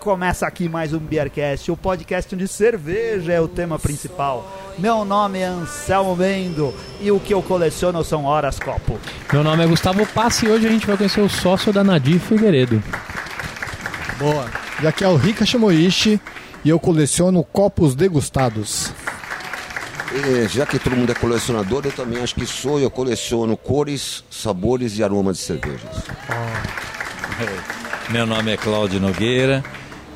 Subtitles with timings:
[0.00, 4.50] E começa aqui mais um Beercast, o podcast onde cerveja é o tema principal.
[4.78, 8.98] Meu nome é Anselmo Mendo e o que eu coleciono são horas copo.
[9.30, 12.18] Meu nome é Gustavo Passe e hoje a gente vai conhecer o sócio da Nadir
[12.18, 12.82] Figueiredo.
[14.18, 14.46] Boa.
[14.82, 16.18] E aqui é o Rika Shimoishi
[16.64, 18.90] e eu coleciono copos degustados.
[20.14, 22.80] E, já que todo mundo é colecionador, eu também acho que sou.
[22.80, 26.04] Eu coleciono cores, sabores e aromas de cervejas.
[28.08, 29.62] Meu nome é Cláudio Nogueira.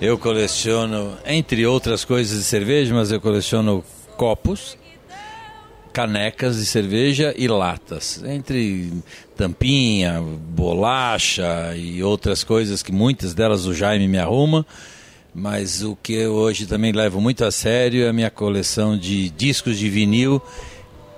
[0.05, 3.83] Eu coleciono, entre outras coisas de cerveja, mas eu coleciono
[4.19, 4.77] copos,
[5.95, 8.23] canecas de cerveja e latas.
[8.23, 8.93] Entre
[9.35, 14.67] tampinha, bolacha e outras coisas que muitas delas o Jaime me arruma.
[15.35, 19.31] Mas o que eu hoje também levo muito a sério é a minha coleção de
[19.31, 20.43] discos de vinil,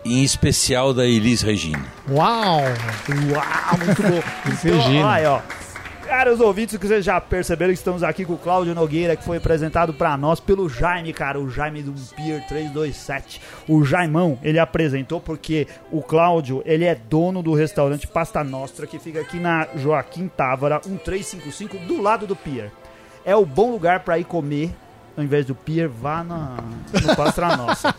[0.05, 1.85] em especial da Elis Regina.
[2.09, 2.61] Uau!
[2.61, 4.23] Uau, muito bom.
[4.47, 5.11] Então, Regina.
[5.11, 5.66] aí, ó.
[6.17, 9.37] Caros ouvintes, que vocês já perceberam que estamos aqui com o Cláudio Nogueira, que foi
[9.37, 13.39] apresentado pra nós pelo Jaime, cara, o Jaime do Pier 327.
[13.69, 18.99] O Jaimão, ele apresentou porque o Cláudio, ele é dono do restaurante Pasta Nostra, que
[18.99, 22.73] fica aqui na Joaquim Távora, 1355, do lado do Pier.
[23.23, 24.71] É o bom lugar pra ir comer,
[25.17, 26.57] ao invés do Pier, vá na,
[27.03, 27.95] no Pasta Nossa.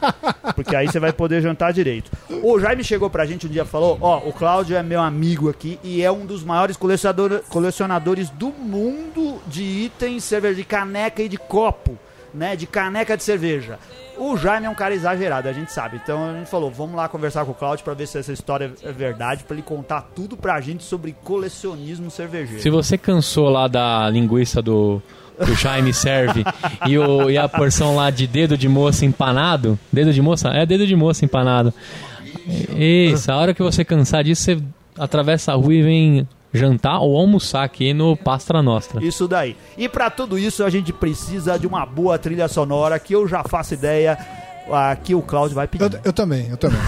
[0.56, 2.12] Porque aí você vai poder jantar direito.
[2.44, 5.50] O Jaime chegou pra gente um dia e falou: Ó, o Cláudio é meu amigo
[5.50, 11.22] aqui e é um dos maiores colecionador- colecionadores do mundo de itens, cerveja, de caneca
[11.22, 11.98] e de copo,
[12.34, 12.56] né?
[12.56, 13.80] De caneca de cerveja.
[14.20, 16.00] O Jaime é um cara exagerado, a gente sabe.
[16.04, 18.72] Então a gente falou: vamos lá conversar com o Cláudio pra ver se essa história
[18.84, 22.62] é verdade, pra ele contar tudo pra gente sobre colecionismo cervejeiro.
[22.62, 25.00] Se você cansou lá da linguiça do,
[25.46, 26.44] do Jaime serve
[26.88, 30.50] e, o, e a porção lá de dedo de moça empanado, dedo de moça?
[30.50, 31.74] É dedo de moça empanado.
[32.76, 34.58] Isso, a hora que você cansar disso, você
[34.98, 39.04] atravessa a rua e vem jantar ou almoçar aqui no Pastra Nostra.
[39.04, 39.56] Isso daí.
[39.78, 43.44] E pra tudo isso a gente precisa de uma boa trilha sonora que eu já
[43.44, 44.18] faço ideia.
[44.72, 46.02] Aqui o Cláudio vai Eu, pedir.
[46.04, 46.80] eu também, eu também.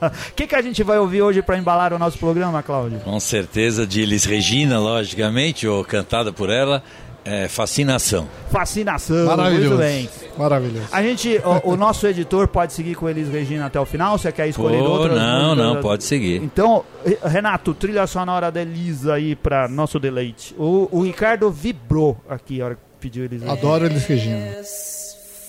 [0.00, 2.98] O que, que a gente vai ouvir hoje pra embalar o nosso programa, Cláudio?
[3.00, 6.82] Com certeza de Elis Regina, logicamente, ou cantada por ela,
[7.24, 8.28] é Fascinação.
[8.50, 9.26] Fascinação.
[9.26, 9.68] Maravilhoso.
[9.68, 10.08] Muito bem.
[10.36, 10.88] Maravilhoso.
[10.90, 14.18] A gente, o, o nosso editor pode seguir com Elis Regina até o final?
[14.18, 15.74] Você quer escolher Pô, outras não, músicas?
[15.74, 16.42] não, pode seguir.
[16.42, 16.84] Então,
[17.24, 20.54] Renato, trilha sonora da Elisa aí pra nosso deleite.
[20.58, 23.58] O, o Ricardo vibrou aqui a hora que pediu Elis Regina.
[23.58, 24.62] Adoro eles Regina.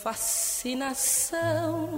[0.04, 1.90] fascinação.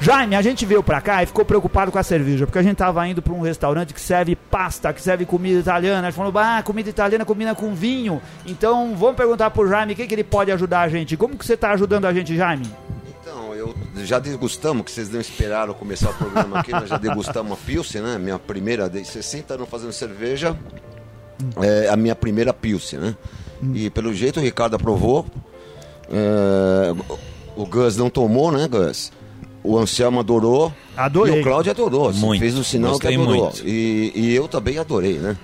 [0.00, 2.76] Jaime, a gente veio pra cá e ficou preocupado com a cerveja, porque a gente
[2.76, 6.08] tava indo pra um restaurante que serve pasta, que serve comida italiana.
[6.08, 8.20] A gente falou, ah, comida italiana combina com vinho.
[8.44, 11.16] Então, vamos perguntar pro Jaime o que, que ele pode ajudar a gente.
[11.16, 12.66] Como que você tá ajudando a gente, Jaime?
[13.22, 17.52] Então, eu já degustamos, que vocês não esperaram começar o programa aqui, nós já degustamos
[17.52, 18.18] a Pilsen, né?
[18.18, 20.56] Minha primeira, de 60 anos fazendo cerveja,
[21.62, 23.16] é a minha primeira Pilsen, né?
[23.72, 25.24] E pelo jeito o Ricardo aprovou.
[26.10, 26.92] É,
[27.56, 29.10] o Gus não tomou, né, Gus?
[29.64, 30.70] O Anselmo adorou.
[30.96, 31.38] Adorei.
[31.38, 32.12] E o Cláudio adorou.
[32.12, 32.40] Você Muito.
[32.40, 33.44] Fez o sinal Gostei que adorou.
[33.44, 33.66] muito.
[33.66, 35.36] E, e eu também adorei, né?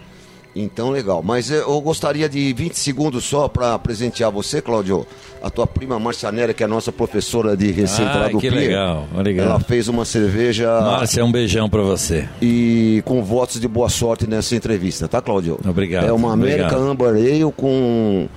[0.54, 1.22] Então, legal.
[1.22, 5.06] Mas eh, eu gostaria de 20 segundos só para presentear você, Cláudio.
[5.40, 8.50] A tua prima Marcianera, que é a nossa professora de receita Ah, lá do que
[8.50, 8.60] Pier.
[8.68, 9.46] legal, legal.
[9.46, 12.28] Ela fez uma cerveja Márcia, um beijão pra você.
[12.42, 15.56] e com votos de boa sorte nessa entrevista, tá, Cláudio?
[15.66, 16.90] Obrigado, É uma American obrigado.
[16.90, 18.28] Amber Ale com,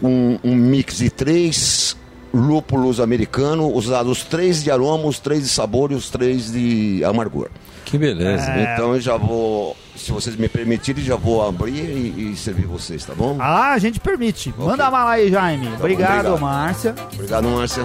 [0.00, 1.96] com um mix de três
[2.32, 7.48] lúpulos americanos, usados três de aroma, os três de sabor e os três de amargor.
[7.84, 8.50] Que beleza.
[8.50, 8.74] É.
[8.74, 13.04] Então eu já vou, se vocês me permitirem, já vou abrir e, e servir vocês,
[13.04, 13.36] tá bom?
[13.40, 14.52] Ah, a gente permite.
[14.58, 15.68] Manda bala aí, Jaime.
[15.78, 16.40] obrigado, obrigado.
[16.40, 16.94] Márcia.
[17.14, 17.84] Obrigado, Márcia.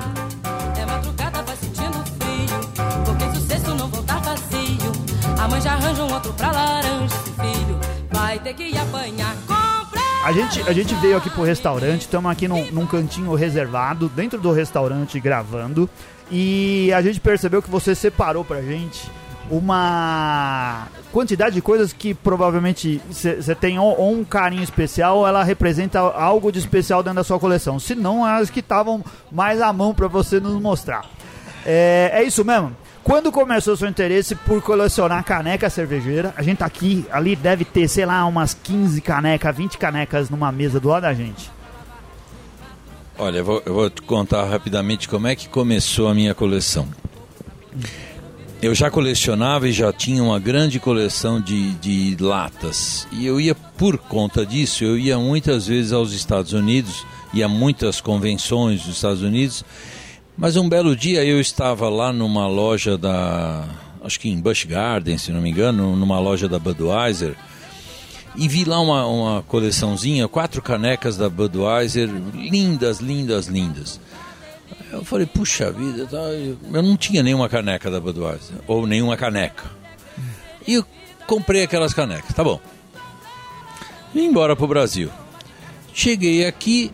[0.77, 3.03] É madrugada, vai sentindo frio.
[3.05, 4.91] Porque se o cesto não voltar vazio,
[5.41, 7.05] a mãe já arranja um outro pra laranja.
[7.05, 7.79] Esse filho
[8.11, 9.37] vai ter que apanhar.
[10.23, 14.39] A gente, a gente veio aqui pro restaurante, estamos aqui num, num cantinho reservado, dentro
[14.39, 15.89] do restaurante gravando.
[16.31, 19.11] E a gente percebeu que você separou pra gente
[19.51, 25.43] uma quantidade de coisas que provavelmente você tem ou, ou um carinho especial ou ela
[25.43, 27.77] representa algo de especial dentro da sua coleção.
[27.77, 31.05] Se não, as que estavam mais à mão pra você nos mostrar.
[31.65, 32.73] É, é isso mesmo.
[33.03, 36.33] Quando começou o seu interesse por colecionar caneca cervejeira?
[36.37, 40.51] A gente tá aqui, ali deve ter, sei lá, umas 15 canecas, 20 canecas numa
[40.53, 41.51] mesa do lado da gente.
[43.17, 46.87] Olha, eu vou, eu vou te contar rapidamente como é que começou a minha coleção.
[48.61, 53.05] Eu já colecionava e já tinha uma grande coleção de, de latas.
[53.11, 57.49] E eu ia, por conta disso, eu ia muitas vezes aos Estados Unidos, ia a
[57.49, 59.65] muitas convenções dos Estados Unidos.
[60.37, 63.67] Mas um belo dia eu estava lá numa loja da
[64.03, 67.35] acho que em Busch Garden, se não me engano, numa loja da Budweiser.
[68.35, 73.99] E vi lá uma, uma coleçãozinha, quatro canecas da Budweiser, lindas, lindas, lindas.
[74.91, 79.71] Eu falei, puxa vida, tá, eu não tinha nenhuma caneca da Budweiser, ou nenhuma caneca.
[80.67, 80.85] E eu
[81.27, 82.59] comprei aquelas canecas, tá bom.
[84.13, 85.09] Vim embora pro Brasil.
[85.93, 86.91] Cheguei aqui,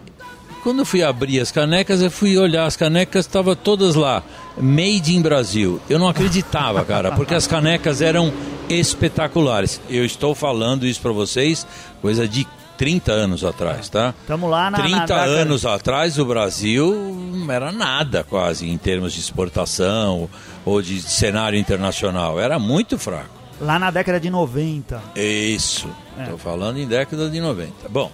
[0.69, 4.21] quando eu fui abrir as canecas, eu fui olhar as canecas, estavam todas lá,
[4.55, 5.81] Made in Brasil.
[5.89, 8.31] Eu não acreditava, cara, porque as canecas eram
[8.69, 9.81] espetaculares.
[9.89, 11.65] Eu estou falando isso para vocês,
[12.03, 14.13] coisa de 30 anos atrás, tá?
[14.27, 14.77] Tamo lá na...
[14.77, 20.29] 30 na anos atrás o Brasil não era nada quase em termos de exportação
[20.63, 22.39] ou de cenário internacional.
[22.39, 23.39] Era muito fraco.
[23.59, 25.01] Lá na década de 90.
[25.15, 25.89] Isso.
[26.15, 27.89] Estou falando em década de 90.
[27.89, 28.11] Bom,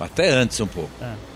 [0.00, 0.90] até antes um pouco.
[1.02, 1.31] É,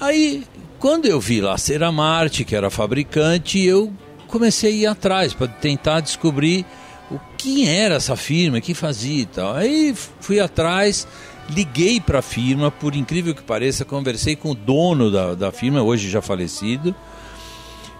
[0.00, 0.44] aí,
[0.78, 3.92] quando eu vi lá Cera Marte, que era fabricante, eu
[4.28, 6.66] comecei a ir atrás para tentar descobrir
[7.10, 9.54] o que era essa firma, o que fazia e tal.
[9.54, 11.06] Aí fui atrás,
[11.50, 15.82] liguei para a firma, por incrível que pareça, conversei com o dono da, da firma,
[15.82, 16.94] hoje já falecido.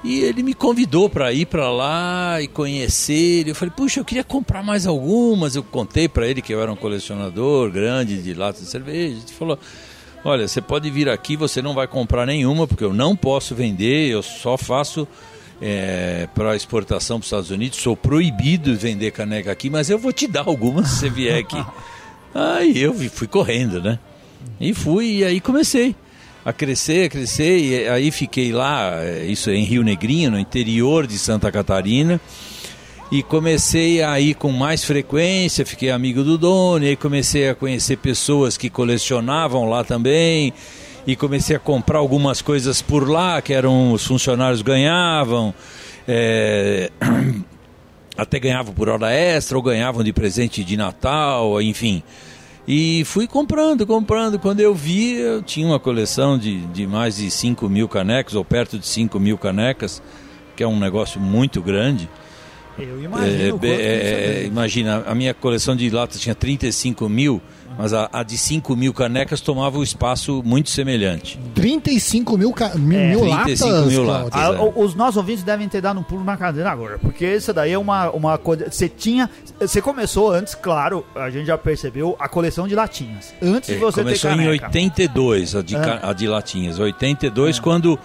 [0.03, 3.49] E ele me convidou para ir para lá e conhecer.
[3.49, 5.57] Eu falei, puxa, eu queria comprar mais algumas.
[5.57, 9.17] Eu contei para ele que eu era um colecionador grande de latas de cerveja.
[9.17, 9.59] Ele falou,
[10.25, 14.09] olha, você pode vir aqui, você não vai comprar nenhuma, porque eu não posso vender,
[14.09, 15.07] eu só faço
[16.35, 17.79] para exportação para os Estados Unidos.
[17.79, 21.65] Sou proibido vender caneca aqui, mas eu vou te dar algumas se você vier aqui.
[22.35, 23.99] aí eu fui correndo, né?
[24.61, 25.95] E fui, e aí comecei
[26.45, 30.39] a crescer, a crescer, e aí fiquei lá, eh, isso é em Rio Negrinho, no
[30.39, 32.21] interior de Santa Catarina,
[33.15, 37.55] e comecei a ir com mais frequência, fiquei amigo do dono, e aí comecei a
[37.55, 40.53] conhecer pessoas que colecionavam lá também,
[41.07, 45.55] e comecei a comprar algumas coisas por lá, que eram os funcionários ganhavam,
[46.09, 46.91] eh,
[48.19, 52.03] até ganhavam por hora extra, ou ganhavam de presente de Natal, enfim.
[52.67, 54.41] E fui comprando, comprando.
[54.41, 58.45] Quando eu vi, eu tinha uma coleção de, de mais de 5 mil canecas, ou
[58.45, 60.03] perto de 5 mil canecas,
[60.57, 62.09] que é um negócio muito grande.
[62.79, 63.37] Eu É, imagino.
[63.43, 67.41] é, isso é é, imagina, a minha coleção de latas tinha 35 mil,
[67.79, 71.39] mas a, a de 5 mil canecas tomava um espaço muito semelhante.
[71.55, 72.75] 35 mil, ca...
[72.77, 74.31] mil, É, mil 35 latas, mil latas.
[74.35, 74.73] Ah, é.
[74.81, 77.79] Os nossos ouvintes devem ter dado um pulo na cadeira agora, porque isso daí é
[77.79, 78.71] uma, uma coisa.
[78.71, 79.29] Você tinha.
[79.61, 83.35] Você começou antes, claro, a gente já percebeu, a coleção de latinhas.
[83.43, 84.67] Antes de É, você Começou ter em caneca.
[84.67, 86.79] 82, a de, ca- a de latinhas.
[86.79, 87.99] 82, quando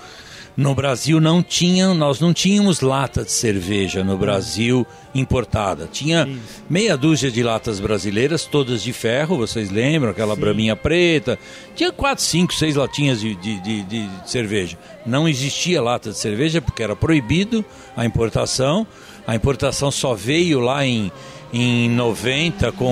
[0.59, 4.85] no Brasil não tinha, nós não tínhamos lata de cerveja no Brasil
[5.15, 5.87] importada.
[5.91, 6.63] Tinha Isso.
[6.69, 10.11] meia dúzia de latas brasileiras, todas de ferro, vocês lembram?
[10.11, 11.39] Aquela braminha preta.
[11.75, 14.77] Tinha quatro, cinco, seis latinhas de, de, de- de cerveja.
[15.05, 17.63] Não existia lata de cerveja porque era proibido
[17.95, 18.85] a importação.
[19.25, 21.09] A importação só veio lá em,
[21.53, 22.85] em 90 com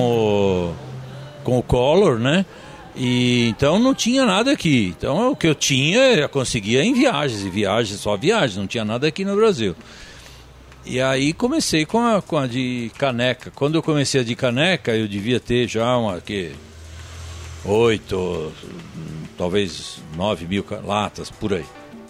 [0.73, 0.73] o
[1.43, 2.45] com o Collor, né?
[2.97, 4.95] E então não tinha nada aqui.
[4.97, 8.83] Então o que eu tinha eu conseguia em viagens, e viagens, só viagens, não tinha
[8.83, 9.75] nada aqui no Brasil.
[10.83, 13.51] E aí comecei com a, com a de caneca.
[13.53, 16.51] Quando eu comecei a de caneca, eu devia ter já uma que
[17.65, 18.51] oito,
[19.37, 21.65] talvez nove mil latas por aí.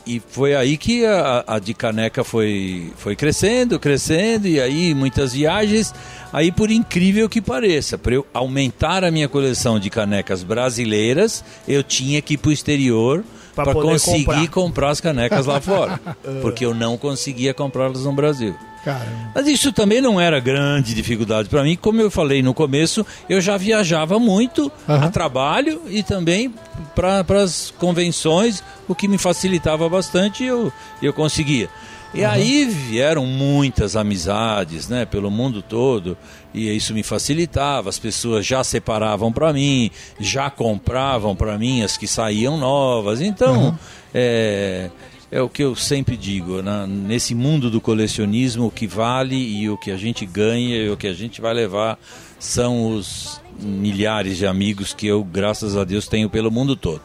[0.07, 5.33] E foi aí que a, a de caneca foi, foi crescendo, crescendo, e aí muitas
[5.33, 5.93] viagens.
[6.31, 11.83] Aí, por incrível que pareça, para eu aumentar a minha coleção de canecas brasileiras, eu
[11.83, 13.21] tinha que ir para o exterior
[13.53, 14.47] para conseguir comprar.
[14.47, 14.89] comprar.
[14.91, 15.99] as canecas lá fora.
[16.41, 18.55] porque eu não conseguia comprá-las no Brasil.
[18.87, 19.31] Caramba.
[19.35, 21.75] Mas isso também não era grande dificuldade para mim.
[21.75, 25.11] Como eu falei no começo, eu já viajava muito a Aham.
[25.11, 26.53] trabalho e também
[26.95, 31.67] para as convenções, o que me facilitava bastante e eu, eu conseguia.
[32.13, 36.17] E aí vieram muitas amizades, né, pelo mundo todo,
[36.53, 37.89] e isso me facilitava.
[37.89, 43.19] As pessoas já separavam para mim, já compravam para mim as que saíam novas.
[43.19, 43.77] Então,
[44.13, 44.89] é,
[45.31, 46.85] é o que eu sempre digo, né?
[46.87, 50.97] nesse mundo do colecionismo, o que vale e o que a gente ganha e o
[50.97, 51.99] que a gente vai levar
[52.39, 57.01] são os milhares de amigos que eu, graças a Deus, tenho pelo mundo todo.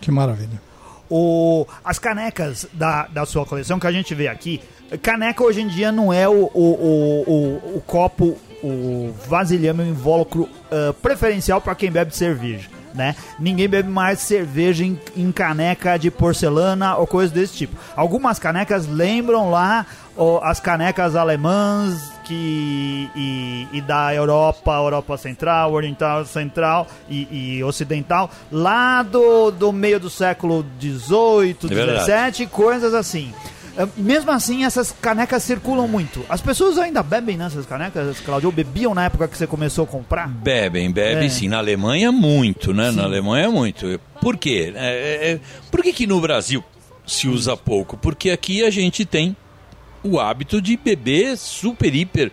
[0.00, 0.60] Que maravilha.
[1.08, 4.60] O, as canecas da, da sua coleção que a gente vê aqui,
[5.02, 9.86] caneca hoje em dia não é o, o, o, o, o copo, o vasilhame, o
[9.86, 12.68] invólucro ah, preferencial para quem bebe cerveja.
[12.94, 13.14] Né?
[13.38, 17.76] Ninguém bebe mais cerveja em, em caneca de porcelana ou coisa desse tipo.
[17.94, 25.72] Algumas canecas lembram lá ó, as canecas alemãs que, e, e da Europa, Europa Central,
[25.72, 32.32] Oriental Central e, e Ocidental, lá do, do meio do século XVIII, É.
[32.32, 33.32] XVII, coisas assim.
[33.82, 36.24] É, Mesmo assim, essas canecas circulam muito.
[36.28, 38.48] As pessoas ainda bebem nessas canecas, Claudio?
[38.48, 40.28] Ou bebiam na época que você começou a comprar?
[40.28, 41.30] Bebem, bebem É.
[41.30, 41.48] sim.
[41.48, 42.90] Na Alemanha, muito, né?
[42.90, 43.98] Na Alemanha, muito.
[44.20, 44.72] Por quê?
[44.76, 44.86] É,
[45.28, 46.62] é, é- por que, que no Brasil
[47.06, 47.96] se usa pouco?
[47.96, 49.34] Porque aqui a gente tem
[50.02, 52.30] o hábito de beber super, hiper,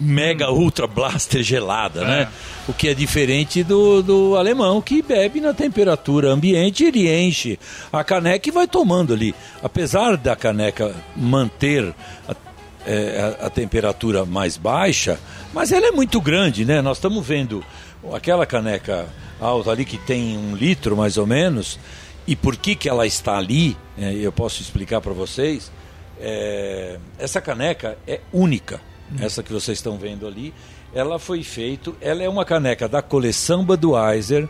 [0.00, 2.28] mega, ultra blaster gelada, né?
[2.68, 7.58] O que é diferente do, do alemão, que bebe na temperatura ambiente, ele enche
[7.92, 9.34] a caneca e vai tomando ali.
[9.62, 11.94] Apesar da caneca manter
[12.28, 12.34] a
[12.86, 15.18] é, a, a temperatura mais baixa,
[15.52, 16.80] mas ela é muito grande, né?
[16.80, 17.64] Nós estamos vendo
[18.12, 19.08] aquela caneca
[19.40, 21.78] alta ali que tem um litro mais ou menos,
[22.26, 25.70] e por que, que ela está ali, é, eu posso explicar para vocês.
[26.18, 28.80] É, essa caneca é única,
[29.20, 30.52] essa que vocês estão vendo ali.
[30.94, 34.48] Ela foi feita, ela é uma caneca da coleção Budweiser,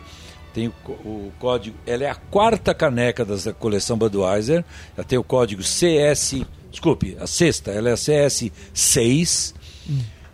[0.54, 4.64] tem o, o código, ela é a quarta caneca da coleção Budweiser,
[4.96, 9.54] ela tem o código CS, desculpe, a sexta, ela é a CS6,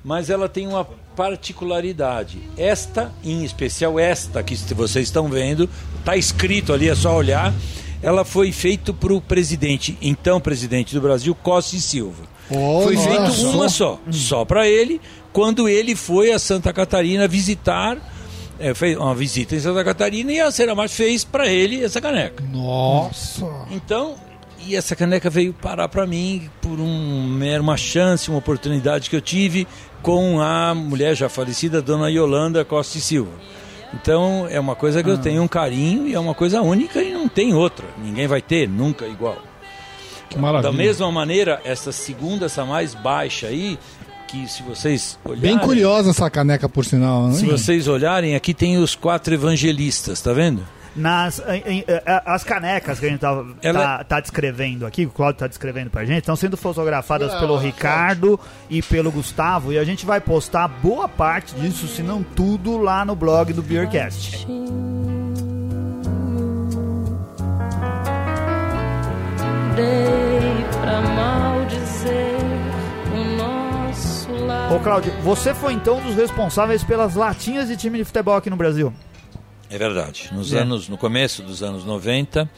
[0.04, 0.84] mas ela tem uma
[1.16, 2.38] particularidade.
[2.56, 7.52] Esta, em especial esta que vocês estão vendo, está escrito ali, é só olhar,
[8.02, 12.31] ela foi feita para o presidente, então presidente do Brasil, Costa e Silva.
[12.50, 13.08] Oh, foi nossa.
[13.08, 15.00] feito uma só, só para ele,
[15.32, 17.96] quando ele foi a Santa Catarina visitar,
[18.58, 22.44] é, fez uma visita em Santa Catarina e a Seramar fez para ele essa caneca.
[22.52, 23.46] Nossa.
[23.70, 24.16] Então,
[24.66, 29.16] e essa caneca veio parar para mim por um, era uma chance, uma oportunidade que
[29.16, 29.66] eu tive
[30.02, 33.32] com a mulher já falecida, Dona Yolanda Costa e Silva.
[33.94, 37.12] Então, é uma coisa que eu tenho um carinho e é uma coisa única e
[37.12, 37.84] não tem outra.
[37.98, 39.36] Ninguém vai ter, nunca igual.
[40.32, 40.70] Que maravilha.
[40.72, 43.78] Da mesma maneira, essa segunda, essa mais baixa aí,
[44.28, 45.42] que se vocês olharem...
[45.42, 47.28] Bem curiosa essa caneca, por sinal.
[47.28, 47.34] Né?
[47.34, 50.62] Se vocês olharem, aqui tem os quatro evangelistas, tá vendo?
[50.94, 55.02] Nas, em- em- eh, as canecas que a gente tá, Ela- tá, tá descrevendo aqui,
[55.06, 59.72] que o Claudio tá descrevendo pra gente, estão sendo fotografadas pelo Ricardo e pelo Gustavo,
[59.72, 63.62] e a gente vai postar boa parte disso, se não tudo, lá no blog do
[63.62, 64.46] Beercast.
[74.74, 78.48] Ô Claudio, você foi então um dos responsáveis pelas latinhas de time de futebol aqui
[78.48, 78.92] no Brasil.
[79.68, 80.30] É verdade.
[80.32, 80.60] Nos É.
[80.60, 82.48] anos, no começo dos anos 90,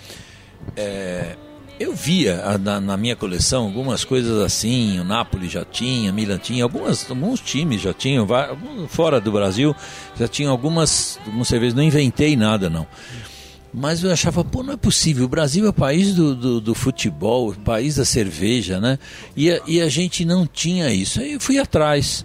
[0.77, 1.37] é,
[1.79, 4.99] eu via a- na, na minha coleção algumas coisas assim.
[5.01, 8.27] O Napoli já tinha, Milan tinha, algumas, alguns times já tinham,
[8.89, 9.75] fora do Brasil
[10.17, 11.75] já tinham algumas, algumas cervejas.
[11.75, 12.87] Não inventei nada não.
[13.77, 15.25] Mas eu achava, pô, não é possível.
[15.25, 19.01] O Brasil é o país do, do, do futebol, o país da cerveja, né?
[19.37, 21.21] E a, e a gente não tinha isso.
[21.21, 22.25] Aí eu fui atrás.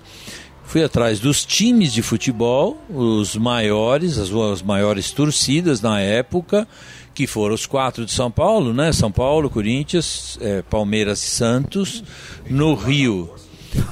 [0.64, 6.68] Fui atrás dos times de futebol, os maiores, as, as maiores torcidas na época,
[7.16, 8.94] que foram os quatro de São Paulo, né?
[8.94, 12.04] São Paulo, Corinthians, eh, Palmeiras e Santos.
[12.48, 13.32] No Rio,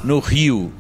[0.04, 0.72] no Rio,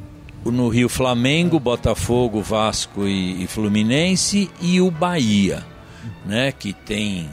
[0.45, 5.65] no Rio Flamengo, Botafogo, Vasco e, e Fluminense e o Bahia,
[6.25, 6.51] né?
[6.51, 7.29] Que tem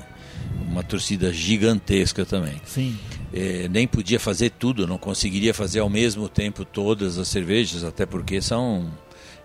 [0.68, 2.60] uma torcida gigantesca também.
[2.64, 2.98] Sim.
[3.32, 8.06] Eh, nem podia fazer tudo, não conseguiria fazer ao mesmo tempo todas as cervejas, até
[8.06, 8.90] porque são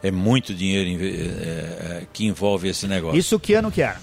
[0.03, 3.17] é muito dinheiro inve- eh, eh, que envolve esse negócio.
[3.19, 3.99] Isso que ano que era?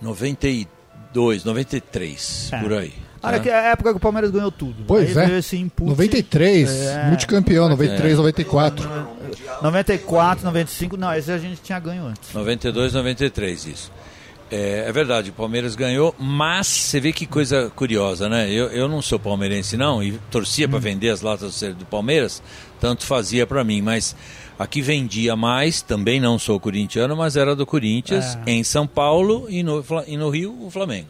[0.00, 2.60] 92, 93, É.
[2.60, 2.92] por aí.
[3.22, 3.42] Olha tá?
[3.42, 4.84] que é a época que o Palmeiras ganhou tudo.
[4.86, 5.38] Pois Aí é.
[5.38, 5.88] esse input.
[5.88, 7.06] 93, É.
[7.08, 8.88] multicampeão, 93, 94.
[9.62, 12.32] 94, 95, não, esse a gente tinha ganho antes.
[12.32, 13.92] 92, 93, isso.
[14.50, 18.50] É, é verdade, o Palmeiras ganhou, mas você vê que coisa curiosa, né?
[18.50, 22.42] Eu, eu não sou palmeirense, não, e torcia para vender as latas do Palmeiras,
[22.78, 24.14] tanto fazia para mim, mas
[24.62, 28.50] aqui vendia mais, também não sou corintiano, mas era do Corinthians, É.
[28.52, 31.08] em São Paulo e no, e no Rio, o Flamengo.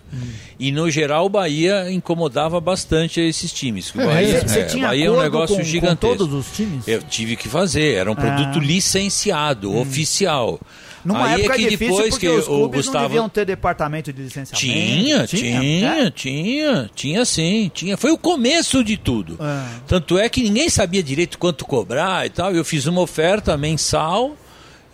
[0.59, 3.91] E no geral, o Bahia incomodava bastante esses times.
[3.91, 6.17] que o É, Bahia, você- é, tinha Bahia é um negócio com, gigantesco.
[6.19, 6.87] com todos os times?
[6.89, 8.65] Eu tive que fazer, era um produto Ah.
[8.65, 10.61] licenciado, oficial.
[11.05, 13.45] Numa Aí época é que difícil depois porque que os clubes não Gustavo deviam ter
[13.45, 14.57] departamento de licenciamento.
[14.57, 16.11] tinha, tinha, É?
[16.11, 17.97] tinha, tinha sim, tinha.
[17.97, 19.37] Foi o começo de tudo.
[19.41, 19.81] É.
[19.87, 22.53] Tanto é que ninguém sabia direito quanto cobrar e tal.
[22.55, 24.37] Eu fiz uma oferta mensal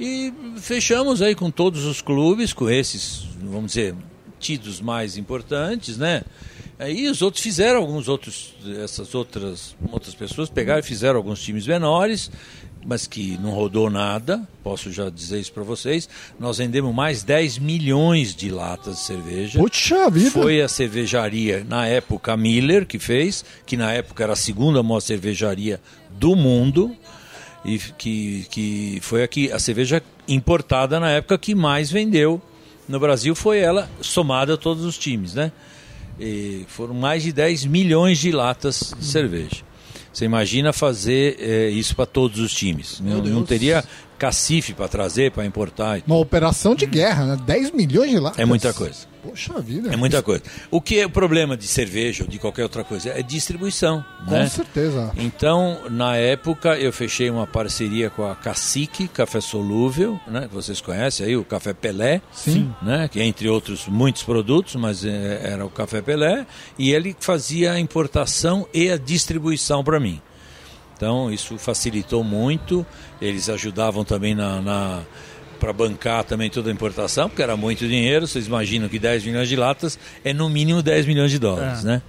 [0.00, 3.95] e fechamos aí com todos os clubes, com esses, vamos dizer,
[4.38, 6.23] tidos mais importantes, né?
[6.79, 11.67] Aí os outros fizeram, alguns outros, essas outras, outras pessoas pegaram e fizeram alguns times
[11.67, 12.31] menores,
[12.85, 16.09] mas que não rodou nada, posso já dizer isso para vocês.
[16.39, 19.59] Nós vendemos mais 10 milhões de latas de cerveja.
[19.59, 20.31] Puxa vida.
[20.31, 24.83] Foi a cervejaria, na época, a Miller, que fez, que na época era a segunda
[24.83, 25.81] maior cervejaria
[26.11, 26.97] do mundo,
[27.65, 32.41] e que, que foi aqui, a cerveja importada na época que mais vendeu
[32.89, 35.53] no Brasil, foi ela, somada a todos os times, né?
[36.19, 39.63] E foram mais de 10 milhões de latas de cerveja.
[40.12, 43.00] Você imagina fazer eh, isso para todos os times.
[43.00, 43.85] Não, não teria
[44.19, 46.03] cacife para trazer, para importar.
[46.07, 47.39] Uma operação de guerra, né?
[47.47, 48.39] 10 milhões de latas.
[48.39, 49.07] É muita coisa.
[49.23, 49.93] Poxa vida.
[49.93, 50.43] É muita coisa.
[50.71, 53.11] O que é o problema de cerveja ou de qualquer outra coisa?
[53.11, 54.05] É distribuição.
[54.25, 54.49] Com né?
[54.49, 55.13] certeza.
[55.17, 60.47] Então, na época, eu fechei uma parceria com a Cacique Café Solúvel, né?
[60.49, 62.73] que vocês conhecem aí, o Café Pelé, Sim.
[62.81, 63.09] né?
[63.09, 66.47] que entre outros muitos produtos, mas eh, era o Café Pelé,
[66.79, 70.21] e ele fazia a importação e a distribuição para mim.
[70.99, 72.85] Então, isso facilitou muito,
[73.23, 74.61] eles ajudavam também na...
[74.61, 75.02] na
[75.61, 78.28] para bancar também toda a importação, porque era muito dinheiro.
[78.28, 81.87] Vocês imaginam que 10 milhões de latas é no mínimo 10 milhões de dólares, É.
[81.88, 82.02] né?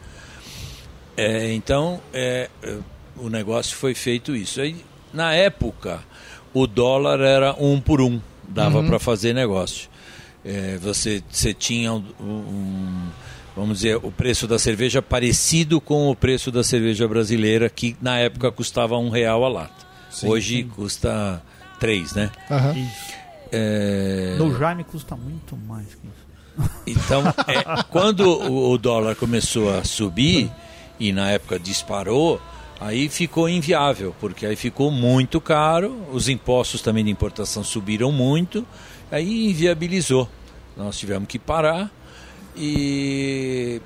[1.17, 2.47] É, então, é,
[3.17, 4.61] o negócio foi feito isso.
[4.61, 4.75] Aí,
[5.11, 5.99] na época,
[6.53, 9.89] o dólar era um por um, dava para fazer negócio.
[10.45, 13.07] É, você, você tinha um, um-
[13.59, 18.17] vamos dizer, o preço da cerveja parecido com o preço da cerveja brasileira, que na
[18.17, 19.85] época custava um real a lata.
[20.23, 21.41] Hoje custa
[21.79, 22.31] três, né?
[22.49, 22.75] Aham.
[23.51, 26.69] É, No Jaime custa muito mais que isso.
[26.87, 30.49] então, é, quando o, o dólar começou a subir,
[30.99, 32.39] e na época disparou,
[32.79, 38.65] aí ficou inviável, porque aí ficou muito caro, os impostos também de importação subiram muito,
[39.11, 40.29] aí inviabilizou.
[40.77, 41.91] Nós tivemos que parar
[42.59, 43.81] e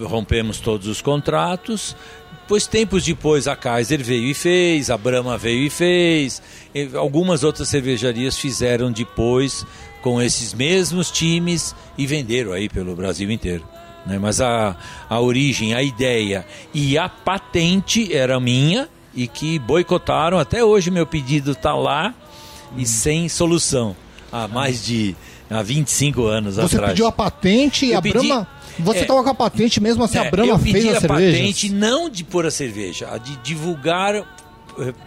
[0.00, 1.96] rompemos todos os contratos.
[2.48, 6.40] Pois tempos depois a Kaiser veio e fez, a Brahma veio e fez,
[6.72, 9.66] e algumas outras cervejarias fizeram depois
[10.00, 13.64] com esses mesmos times e venderam aí pelo Brasil inteiro.
[14.06, 14.16] né?
[14.20, 14.76] Mas a,
[15.10, 20.38] a origem, a ideia e a patente era minha e que boicotaram.
[20.38, 22.14] Até hoje meu pedido está lá
[22.76, 23.96] e sem solução.
[24.30, 25.16] Há mais de
[25.50, 26.92] há 25 anos Você atrás.
[26.92, 28.46] pediu a patente e Eu a pedi- Brahma.
[28.78, 29.02] Você é.
[29.02, 31.38] estava com a patente mesmo assim, a É, Brahma eu pedi fez a as cervejas.
[31.38, 34.24] patente não de pôr a cerveja, a de divulgar eh,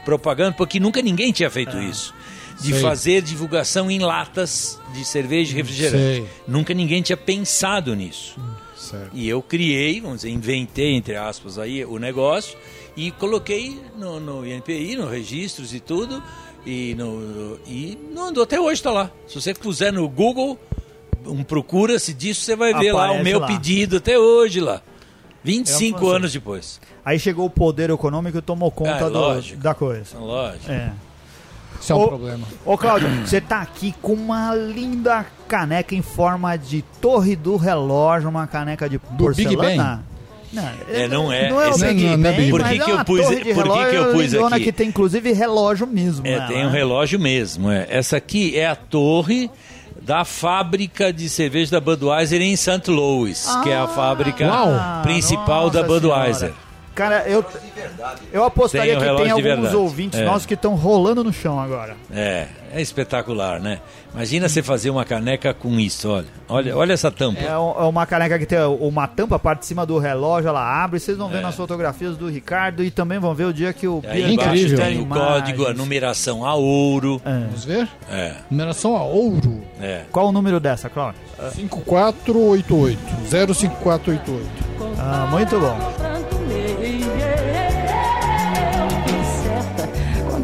[0.04, 2.14] propaganda, porque nunca ninguém tinha feito isso.
[2.62, 2.82] De Sei.
[2.82, 5.98] fazer divulgação em latas de cerveja e refrigerante.
[5.98, 6.26] Sei.
[6.48, 8.36] Nunca ninguém tinha pensado nisso.
[8.76, 9.12] Certo.
[9.14, 12.58] E eu criei, vamos dizer, inventei, entre aspas, aí o negócio
[12.98, 16.22] e coloquei no, no INPI, no registros e tudo.
[16.66, 19.10] E, no, e não andou até hoje, está lá.
[19.28, 20.60] Se você puser no Google,
[21.26, 23.48] um procura-se disso, você vai ver lá o Aparece meu lá.
[23.48, 24.82] pedido até hoje lá.
[25.44, 26.80] 25 Eu- anos depois.
[27.04, 30.18] Aí chegou o poder econômico e tomou conta É, do- da coisa.
[30.20, 30.70] Lógico.
[30.72, 30.92] É.
[31.82, 32.46] Isso é um Ô- problema.
[32.66, 38.28] Ô Cláudio, você tá aqui com uma linda caneca em forma de torre do relógio,
[38.28, 40.04] uma caneca de Big porcelana.
[40.52, 41.50] Não, É, não é.
[41.50, 43.06] Não é o Esse Big aqui- não é Bang, Big Por que é que eu
[43.06, 44.64] pus- torre de por que que eu pus aqui?
[44.64, 46.26] que tem inclusive relógio mesmo.
[46.26, 46.48] É, né?
[46.48, 47.70] tem um relógio mesmo.
[47.72, 47.86] É.
[47.90, 49.50] Essa aqui é a torre
[50.02, 52.90] da fábrica de cerveja da Budweiser em St.
[52.90, 55.02] Louis, que é a fábrica Uau.
[55.04, 56.34] principal da Ah, Nossa Budweiser.
[56.50, 56.70] Senhora.
[56.96, 57.46] Cara, eu,
[58.34, 60.26] eu apostaria Tem que tem alguns ouvintes É.
[60.26, 61.96] nossos que estão rolando no chão agora.
[62.12, 63.80] É, é espetacular, né?
[64.14, 66.26] Imagina você fazer uma caneca com isso, olha.
[66.48, 67.40] Olha, olha essa tampa.
[67.42, 70.84] É é uma caneca que tem uma tampa, a parte de cima do relógio, ela
[70.84, 71.00] abre.
[71.00, 71.42] Vocês vão ver É.
[71.42, 74.78] nas fotografias do Ricardo e também vão ver o dia que o Aí Incrível.
[74.78, 77.22] tem o código, a numeração a ouro.
[77.26, 77.40] É.
[77.46, 77.88] Vamos ver?
[78.10, 79.62] É, Numeração a ouro.
[79.80, 80.04] é.
[80.12, 81.20] Qual o número dessa, Cláudio?
[81.54, 83.00] 5488.
[83.30, 84.50] 05488.
[84.98, 85.78] Ah, muito bom.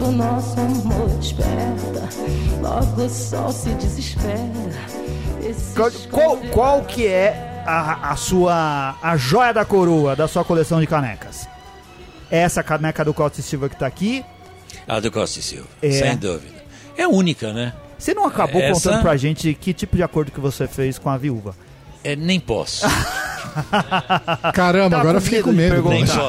[0.05, 2.09] Quando o nosso amor desperta.
[2.61, 4.39] Logo o sol se desespera.
[5.43, 10.43] Esse Qual, qual, qual que é a, a sua a joia da coroa da sua
[10.43, 11.47] coleção de canecas?
[12.31, 14.23] É Essa caneca do Costa e Silva que tá aqui.
[14.87, 15.91] A do Costa e Silva, É.
[15.91, 16.55] sem dúvida.
[16.97, 17.73] É única, né?
[17.97, 21.09] Você não acabou Essa- contando pra gente que tipo de acordo que você fez com
[21.09, 21.55] a viúva?
[22.03, 22.85] É, nem posso.
[24.53, 26.19] Caramba, Tá agora com eu fiquei com medo de nem posso.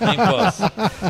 [0.00, 0.62] Nem posso.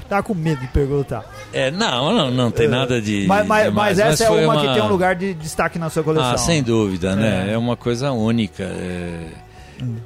[0.08, 1.24] Tá com medo de perguntar.
[1.52, 3.26] É, não, não, não tem nada de.
[3.26, 6.02] Mas, mas, mas essa é foi uma, que tem um lugar de destaque na sua
[6.02, 6.30] coleção.
[6.32, 7.46] Ah, sem dúvida, né?
[7.48, 7.52] É.
[7.54, 8.62] É uma coisa única.
[8.64, 9.28] é.
[9.82, 9.96] Hum.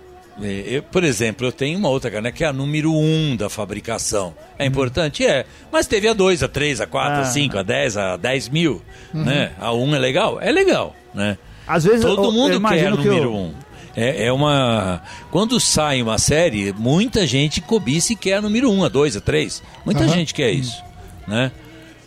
[0.43, 3.37] É, eu, por exemplo, eu tenho uma outra caneca que é a número 1 um
[3.37, 4.33] da fabricação.
[4.59, 5.27] É importante?
[5.27, 5.45] É.
[5.71, 7.17] Mas teve a 2, a 3, a 4, Hum.
[7.19, 7.21] Ah.
[7.21, 8.81] a 5, a 10, a 10 mil.
[9.13, 9.25] Uhum.
[9.25, 9.51] Né?
[9.61, 10.39] A 1 um é legal?
[10.41, 10.97] É legal.
[11.15, 11.37] Né?
[11.69, 13.37] Às vezes Todo eu- eu mundo quer imagino a que número eu- 1.
[13.39, 13.55] Um.
[13.97, 15.03] É, é uma.
[15.31, 19.17] Quando sai uma série, muita gente cobiça e quer a número 1, um, a 2,
[19.17, 19.63] a 3.
[19.85, 20.15] Muita Aham.
[20.15, 20.83] gente quer isso.
[21.27, 21.51] Né?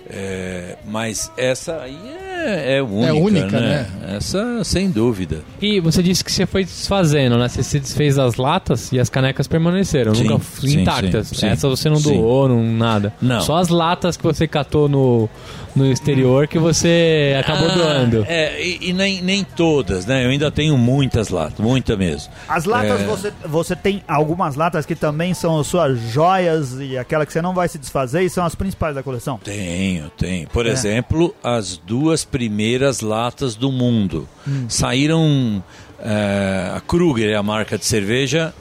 [0.10, 1.98] É, mas essa aí
[2.46, 3.88] é, é, é única, única, né?
[4.18, 5.42] Essa, sem dúvida.
[5.62, 7.48] E você disse que você foi desfazendo, né?
[7.48, 11.30] Você se desfez das latas e as canecas permaneceram, Sim, nunca sim, intactas.
[11.30, 11.48] sim, sim.
[11.48, 13.14] Essa você não doou, não, nada.
[13.22, 13.40] Não.
[13.40, 15.30] Só as latas que você catou no,
[15.76, 18.26] no exterior que você acabou Ah, doando.
[18.28, 20.24] É, e, e nem, nem todas, né?
[20.26, 22.32] Eu ainda tenho muitas latas, muita mesmo.
[22.48, 23.06] As latas, É.
[23.06, 27.42] você, você tem algumas latas que também são as suas joias e aquela que você
[27.42, 29.40] não vai se desfazer e são as principais da coleção.
[29.44, 30.48] Tenho, tenho.
[30.50, 30.70] Por É.
[30.70, 34.28] exemplo, as duas primeiras latas do mundo.
[34.48, 34.66] Hum.
[34.68, 35.64] Saíram.
[36.06, 38.54] é, a Kruger é a marca de cerveja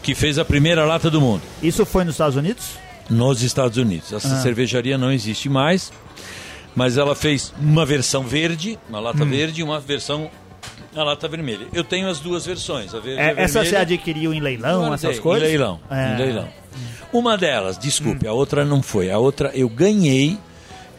[0.00, 1.42] que fez a primeira lata do mundo.
[1.60, 2.78] Isso foi nos Estados Unidos?
[3.08, 4.12] Nos Estados Unidos.
[4.12, 4.40] Essa Ah.
[4.42, 5.92] cervejaria não existe mais,
[6.74, 9.30] mas ela fez uma versão verde, uma lata Hum.
[9.30, 10.30] verde, e uma versão
[10.94, 11.66] na lata vermelha.
[11.72, 14.94] Eu tenho as duas versões, a verde É, a essa você adquiriu em leilão, Guardei,
[15.10, 15.48] essas coisas?
[15.48, 16.14] Em leilão, É.
[16.14, 16.48] em leilão.
[17.12, 19.10] Uma delas, desculpe, a outra não foi.
[19.10, 20.36] A outra eu ganhei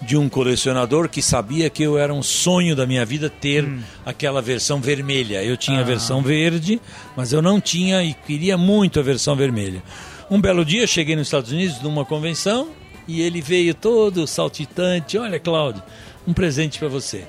[0.02, 3.80] de um colecionador que sabia que eu era um sonho da minha vida ter Hum.
[4.06, 5.44] aquela versão vermelha.
[5.44, 5.84] Eu tinha a Ah.
[5.86, 6.82] versão verde,
[7.18, 9.84] mas eu não tinha e queria muito a versão vermelha.
[10.30, 12.70] Um belo dia cheguei nos Estados Unidos numa convenção
[13.08, 15.18] e ele veio todo saltitante.
[15.18, 15.82] Olha, Cláudio,
[16.28, 17.26] um presente para você.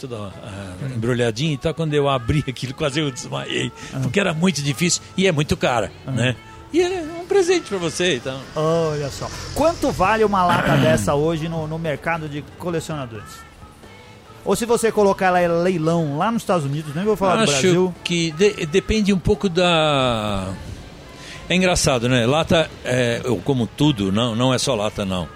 [0.00, 1.74] Tudo ah, embrulhadinho e tal.
[1.74, 3.70] Quando eu abri aquilo, quase eu desmaiei.
[4.02, 6.36] Porque era muito difícil e é muito cara, né?
[6.72, 8.38] E é um presente para você, então.
[8.54, 9.28] Olha só.
[9.54, 13.46] Quanto vale uma lata dessa hoje no, no mercado de colecionadores?
[14.44, 17.42] Ou se você colocar ela em leilão lá nos Estados Unidos, nem vou falar do
[17.42, 17.94] Acho Brasil.
[18.04, 20.48] que de- depende um pouco da.
[21.48, 22.26] É engraçado, né?
[22.26, 25.28] Lata, é, como tudo, não, não é só lata, não.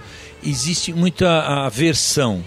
[0.44, 2.42] Existe muita aversão.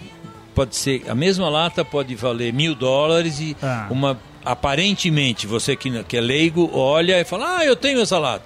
[0.54, 3.88] Pode ser a mesma lata pode valer mil dólares e Ah.
[3.90, 8.46] uma aparentemente você que, que é leigo olha e fala, ah, eu tenho essa lata.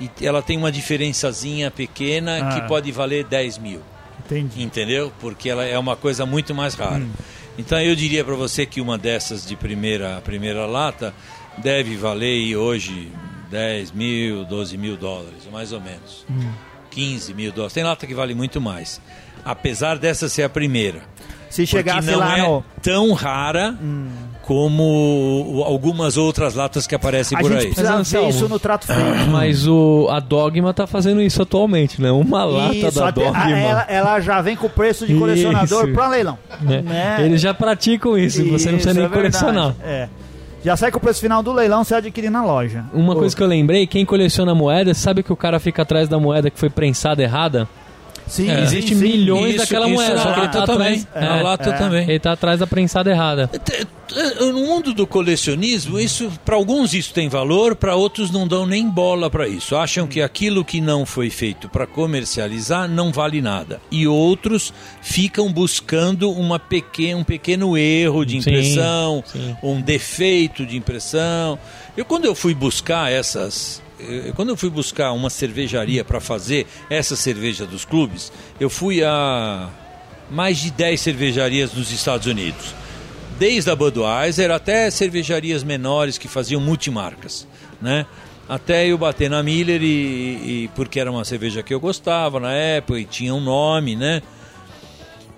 [0.00, 2.54] E ela tem uma diferençazinha pequena Ah.
[2.60, 3.80] que pode valer 10 mil.
[4.24, 4.62] Entendi.
[4.62, 5.12] Entendeu?
[5.20, 7.02] Porque ela é uma coisa muito mais rara.
[7.58, 11.12] Então eu diria para você que uma dessas de primeira, primeira lata
[11.58, 13.10] deve valer hoje
[13.52, 16.26] 10 mil, 12 mil dólares, mais ou menos.
[16.90, 17.72] 15 mil dólares.
[17.74, 19.00] Tem lata que vale muito mais.
[19.44, 21.00] Apesar dessa ser a primeira.
[21.50, 22.64] Se chegasse não lá é no.
[22.82, 23.76] tão rara
[24.42, 27.66] como algumas outras latas que aparecem A por gente aí.
[27.66, 29.30] precisa Mas, ver Anselmo, isso no trato feito.
[29.30, 32.10] Mas o, a Dogma tá fazendo isso atualmente, né?
[32.10, 33.38] Uma lata Isso, da Dogma.
[33.38, 35.92] a- ela, ela já vem com o preço de colecionador Isso.
[35.94, 36.38] pra leilão.
[36.60, 36.80] né?
[36.82, 37.16] né?
[37.24, 39.74] Eles já praticam isso, você não precisa Isso, nem é colecionar.
[39.84, 40.08] É.
[40.64, 42.84] Já sai com o preço final do leilão, você adquire na loja.
[42.92, 46.20] Uma coisa que eu lembrei, quem coleciona moeda, sabe que o cara fica atrás da
[46.20, 47.68] moeda que foi prensada errada?
[48.26, 48.62] Sim, É.
[48.62, 49.08] Existe sim, sim.
[49.08, 51.00] milhões Isso- daquela isso moeda, só que ele lata tá também.
[51.14, 51.24] atrás.
[51.36, 52.08] Na lata também.
[52.08, 53.48] Ele tá atrás da prensada errada.
[53.48, 53.86] Te-
[54.40, 58.86] No mundo do colecionismo, isso para alguns isso tem valor, para outros não dão nem
[58.86, 59.74] bola para isso.
[59.74, 63.80] Acham que aquilo que não foi feito para comercializar não vale nada.
[63.90, 69.56] E outros ficam buscando uma pequena, um pequeno erro de Sim, impressão, sim.
[69.62, 71.58] um defeito de impressão.
[71.96, 76.66] Eu quando eu fui buscar essas eh, quando eu fui buscar uma cervejaria para fazer
[76.90, 79.68] essa cerveja dos clubes, eu fui a
[80.30, 82.74] mais de 10 cervejarias nos Estados Unidos.
[83.38, 87.46] Desde a Budweiser até cervejarias menores que faziam multimarcas,
[87.80, 88.06] né?
[88.48, 89.86] Até eu bater na Miller e,
[90.64, 94.20] e- porque era uma cerveja que eu gostava na época e tinha um nome, né?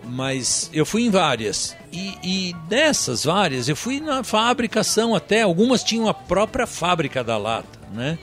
[0.07, 1.77] Mas eu fui em várias.
[1.93, 5.43] E, e dessas várias, eu fui na fabricação até.
[5.43, 8.19] Algumas tinham a própria fábrica da lata, né?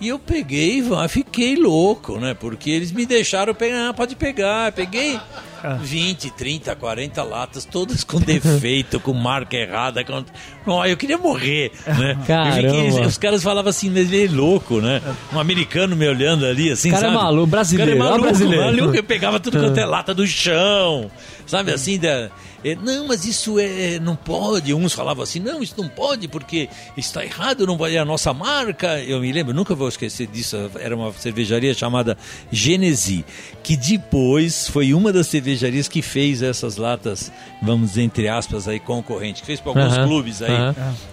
[0.00, 2.34] E eu peguei e vá, fiquei louco, né?
[2.34, 4.72] Porque eles me deixaram pegar, ah, pode pegar.
[4.72, 5.18] Peguei
[5.80, 10.02] 20, 30, 40 latas, todas com defeito, com marca errada.
[10.04, 10.24] Com...
[10.66, 12.18] Ó, eu queria morrer, né?
[12.26, 13.06] Caramba.
[13.06, 15.00] os caras falavam assim, mas ele é louco, né?
[15.32, 17.22] Um americano me olhando ali, assim, O cara é sabe?
[17.22, 18.64] maluco, brasileiro, O cara é ó, maluco, brasileiro.
[18.64, 18.96] maluco.
[18.96, 21.10] Eu pegava tudo quanto é lata do chão,
[21.46, 21.96] sabe assim?
[21.98, 22.30] Da, é,
[22.80, 24.72] não, mas isso é, não pode.
[24.72, 28.32] Uns falavam assim, não, isso não pode porque está errado, não vai é a nossa
[28.32, 29.00] marca.
[29.00, 30.56] Eu me lembro, nunca vou esquecer disso.
[30.78, 32.16] Era uma cervejaria chamada
[32.50, 33.24] Genesi,
[33.62, 38.80] que depois foi uma das cervejarias que fez essas latas, vamos dizer, entre aspas, aí
[38.80, 40.50] concorrente, que fez para alguns clubes aí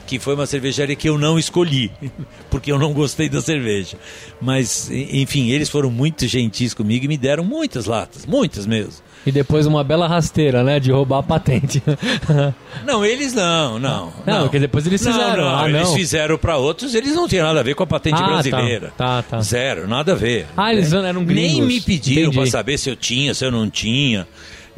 [0.07, 1.91] que foi uma cervejaria que eu não escolhi,
[2.49, 3.95] porque eu não gostei da cerveja.
[4.41, 9.03] Mas, enfim, eles foram muito gentis comigo e me deram muitas latas, muitas mesmo.
[9.25, 10.79] E depois uma bela rasteira, né?
[10.79, 11.83] De roubar a patente.
[12.85, 14.13] Não, eles não, não.
[14.25, 15.43] Não, porque depois eles Não, fizeram.
[15.43, 15.93] Não, Ah, eles não.
[15.95, 18.27] fizeram para outros, eles não tinham nada a ver com a patente Ah, tá.
[18.27, 18.93] brasileira.
[18.97, 19.41] Tá, tá.
[19.41, 20.47] Zero, nada a ver.
[20.55, 21.57] Ah, eles eram gringos.
[21.57, 24.25] Nem me pediram para saber se eu tinha, se eu não tinha.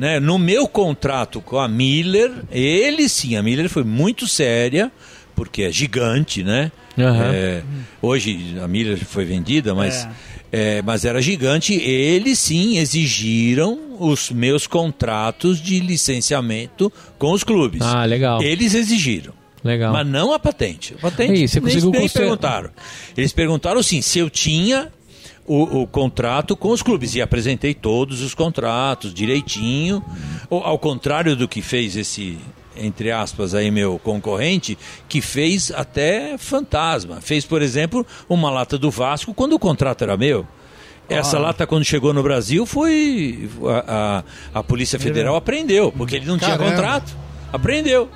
[0.02, 0.20] Né?
[0.20, 4.92] No meu contrato com a Miller, ele sim, a Miller foi muito séria
[5.36, 6.72] porque é gigante, né?
[6.98, 7.32] Aham.
[7.32, 7.62] É,
[8.02, 10.08] hoje a Miller foi vendida, mas,
[10.52, 11.76] é, mas era gigante.
[11.76, 17.84] Eles sim exigiram os meus contratos de licenciamento com os clubes.
[17.84, 18.42] Ah, legal.
[18.42, 19.34] Eles exigiram.
[19.64, 19.94] Legal.
[19.94, 20.96] Mas não a patente.
[20.98, 22.72] A patente aí, você conseguiu nem conser- perguntaram.
[23.16, 24.92] Eles perguntaram sim se eu tinha
[25.46, 27.16] o, o contrato com os clubes.
[27.16, 30.04] E apresentei todos os contratos direitinho.
[30.50, 32.38] Ou, ao contrário do que fez esse,
[32.76, 34.78] entre aspas, aí meu concorrente,
[35.08, 37.22] que fez até fantasma.
[37.22, 40.46] Fez, por exemplo, uma lata do Vasco quando o contrato era meu.
[41.10, 43.50] Essa lata, quando chegou no Brasil, foi.
[43.66, 44.24] A,
[44.54, 46.72] a, a Polícia Federal apreendeu, porque ele não tinha Caramba.
[46.72, 47.18] contrato.
[47.52, 48.10] Apreendeu.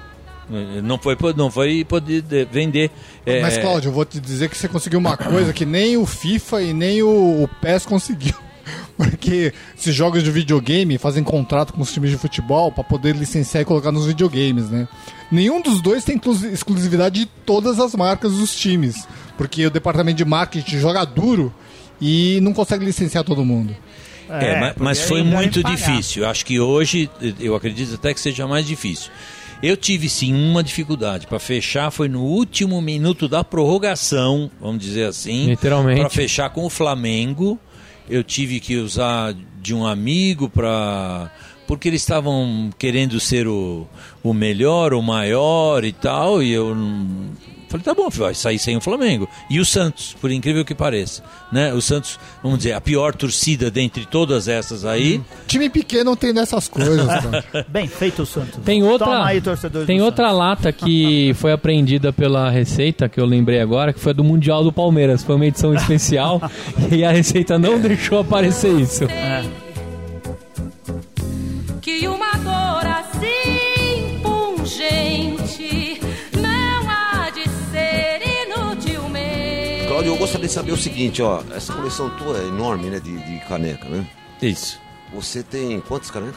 [0.84, 2.92] Não foi, não foi poder de- vender.
[3.26, 6.06] é, Mas, Cláudio, eu vou te dizer que você conseguiu uma coisa que nem o
[6.06, 8.36] FIFA e nem o, o PES conseguiu.
[8.98, 13.62] Porque esses jogos de videogame fazem contrato com os times de futebol para poder licenciar
[13.62, 14.88] e colocar nos videogames, né?
[15.32, 16.20] Nenhum dos dois tem
[16.52, 19.08] exclusividade de todas as marcas dos times.
[19.38, 21.54] Porque o departamento de marketing joga duro
[22.00, 23.76] e não consegue licenciar todo mundo.
[24.30, 26.26] É, porque mas, aí foi muito difícil.
[26.26, 29.12] Acho que hoje, eu acredito até que seja mais difícil.
[29.64, 35.08] Eu tive sim uma dificuldade para fechar, foi no último minuto da prorrogação, vamos dizer
[35.08, 35.48] assim.
[35.48, 36.02] Literalmente.
[36.02, 37.60] Para fechar com o Flamengo.
[38.08, 41.32] Eu tive que usar de um amigo para.
[41.68, 43.88] Porque eles estavam querendo ser o,
[44.22, 46.76] o melhor, o maior e tal, e eu
[47.68, 49.28] falei, tá bom, vai sair sem o Flamengo.
[49.50, 51.24] E o Santos, por incrível que pareça.
[51.52, 51.74] Né?
[51.74, 55.22] O Santos, vamos dizer, a pior torcida dentre todas essas aí.
[55.48, 57.08] Time pequeno tem dessas coisas.
[57.68, 58.60] Bem feito, Santos.
[58.64, 59.42] Tem outra, aí,
[59.86, 60.40] tem outra Santos.
[60.40, 64.72] lata que foi apreendida pela Receita, que eu lembrei agora, que foi do Mundial do
[64.72, 65.24] Palmeiras.
[65.24, 66.42] Foi uma edição especial
[66.92, 69.06] e a Receita não deixou aparecer isso.
[71.82, 72.95] que uma dor
[79.96, 81.42] Cláudio, eu gostaria de saber o seguinte, ó.
[81.56, 83.00] Essa coleção tua é enorme, né?
[83.00, 84.06] De, de caneca, né?
[84.42, 84.78] Isso.
[85.14, 86.36] Você tem quantas canecas?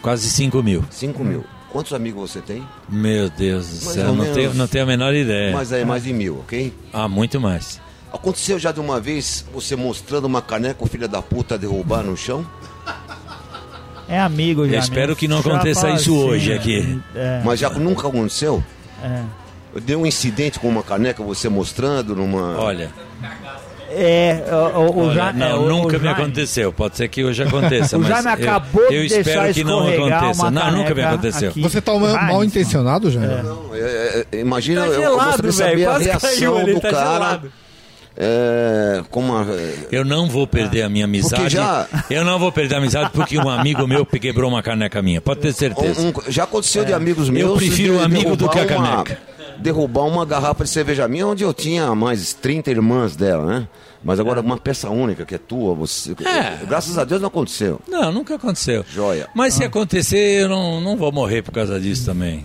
[0.00, 0.84] Quase 5 mil.
[0.88, 1.44] 5 mil.
[1.72, 2.64] Quantos amigos você tem?
[2.88, 4.36] Meu Deus do Mais céu, não menos.
[4.36, 5.52] tenho, não tenho a menor ideia.
[5.52, 6.72] Mas é mais de mil, ok?
[6.92, 7.80] Ah, muito mais.
[8.12, 12.16] Aconteceu já de uma vez você mostrando uma caneca, o filho da puta derrubar no
[12.16, 12.46] chão?
[14.08, 14.74] É amigo já.
[14.74, 15.16] Eu espero mesmo.
[15.16, 16.54] que não aconteça isso assim, hoje né?
[16.54, 17.02] aqui.
[17.12, 18.62] É, Mas já nunca aconteceu?
[19.02, 19.41] é.
[19.80, 22.58] Deu um incidente com uma caneca, você mostrando numa.
[22.58, 22.90] Olha,
[23.94, 24.42] É,
[24.74, 26.72] o, o, olha, Ja- não, é, o- nunca o me Jaime- aconteceu.
[26.72, 29.64] Pode ser que hoje aconteça, O mas Jaime eu- acabou eu, de deixar espero que
[29.64, 30.50] não aconteça.
[30.50, 31.50] Não, nunca me caneca aconteceu.
[31.50, 31.60] aqui.
[31.60, 33.20] Você tá mal, mal intencionado, já?
[33.20, 36.30] Não, é- é- é- imagina, Tá eu- eu, gelado, de saber velho, a quase reação
[36.54, 37.12] caiu do tá cara.
[37.12, 37.52] gelado.
[38.14, 39.46] É, como a,
[39.90, 41.48] Eu não vou perder a minha amizade.
[41.54, 45.20] já- Eu não vou perder a amizade porque um amigo meu quebrou uma caneca minha.
[45.20, 46.00] Pode ter certeza.
[46.00, 47.56] um- um- já aconteceu de amigos meus.
[47.58, 49.31] prefiro de o amigo do que a derrubar uma- caneca.
[49.58, 53.68] Derrubar uma garrafa de cerveja minha, onde eu tinha mais 30 irmãs dela, né?
[54.04, 56.12] Mas agora uma peça única que é tua, você.
[56.24, 56.64] É.
[56.66, 57.80] Graças a Deus não aconteceu.
[57.88, 58.84] Não, nunca aconteceu.
[58.92, 59.28] Joia.
[59.32, 62.44] Mas se acontecer, eu não, não vou morrer por causa disso também.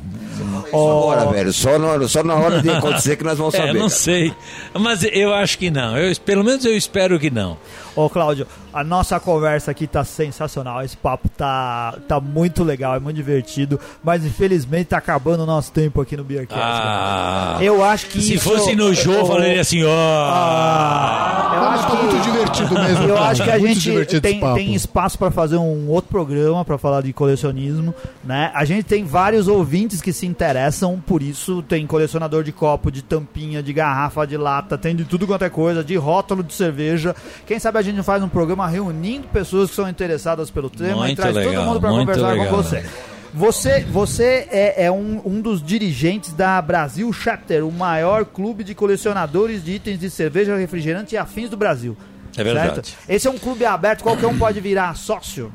[0.72, 3.74] Agora, velho, só na, só na hora de acontecer que nós vamos É, saber.
[3.74, 3.90] não cara.
[3.90, 4.34] sei.
[4.74, 5.98] Mas eu acho que não.
[5.98, 7.58] Eu, pelo menos eu espero que não.
[7.96, 8.46] Ô, Cláudio,
[8.78, 10.84] a nossa conversa aqui tá sensacional.
[10.84, 13.80] Esse papo tá, tá muito legal, é muito divertido.
[14.04, 16.62] Mas infelizmente tá acabando o nosso tempo aqui no Beercast.
[16.64, 17.58] Ah.
[17.60, 19.90] Eu acho que se isso- fosse no jogo, eu falaria assim, ó.
[19.90, 23.04] Ah, eu acho tá que muito divertido mesmo.
[23.06, 26.78] Eu acho que a muito gente tem, tem espaço para fazer um outro programa para
[26.78, 28.52] falar de colecionismo, né?
[28.54, 31.64] A gente tem vários ouvintes que se interessam por isso.
[31.64, 35.50] Tem colecionador de copo, de tampinha, de garrafa, de lata, tem de tudo quanto é
[35.50, 37.16] coisa, de rótulo de cerveja.
[37.48, 41.06] Quem sabe a gente não faz um programa reunindo pessoas que são interessadas pelo tema
[41.06, 42.48] e Muito traz todo legal, mundo para conversar legal.
[42.48, 42.86] com você.
[43.34, 48.74] Você, você é, é um, um dos dirigentes da Brasil Chapter, o maior clube de
[48.74, 51.96] colecionadores de itens de cerveja, refrigerante e afins do Brasil.
[52.36, 52.74] É verdade.
[52.74, 52.98] Certo?
[53.08, 55.52] Esse é um clube aberto, qualquer um pode virar sócio.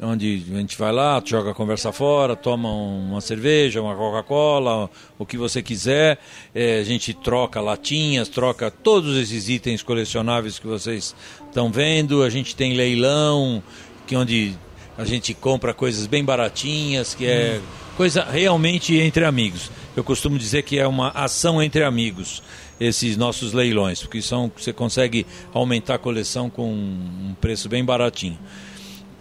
[0.00, 5.24] onde a gente vai lá, joga a conversa fora, toma uma cerveja, uma Coca-Cola, o
[5.24, 6.18] que você quiser.
[6.54, 11.14] É, a gente troca latinhas, troca todos esses itens colecionáveis que vocês
[11.46, 12.22] estão vendo.
[12.22, 13.62] A gente tem leilão,
[14.06, 14.54] que onde
[14.96, 17.60] a gente compra coisas bem baratinhas, que é
[17.96, 19.70] coisa realmente entre amigos.
[19.96, 22.42] Eu costumo dizer que é uma ação entre amigos
[22.80, 28.38] esses nossos leilões, porque são você consegue aumentar a coleção com um preço bem baratinho.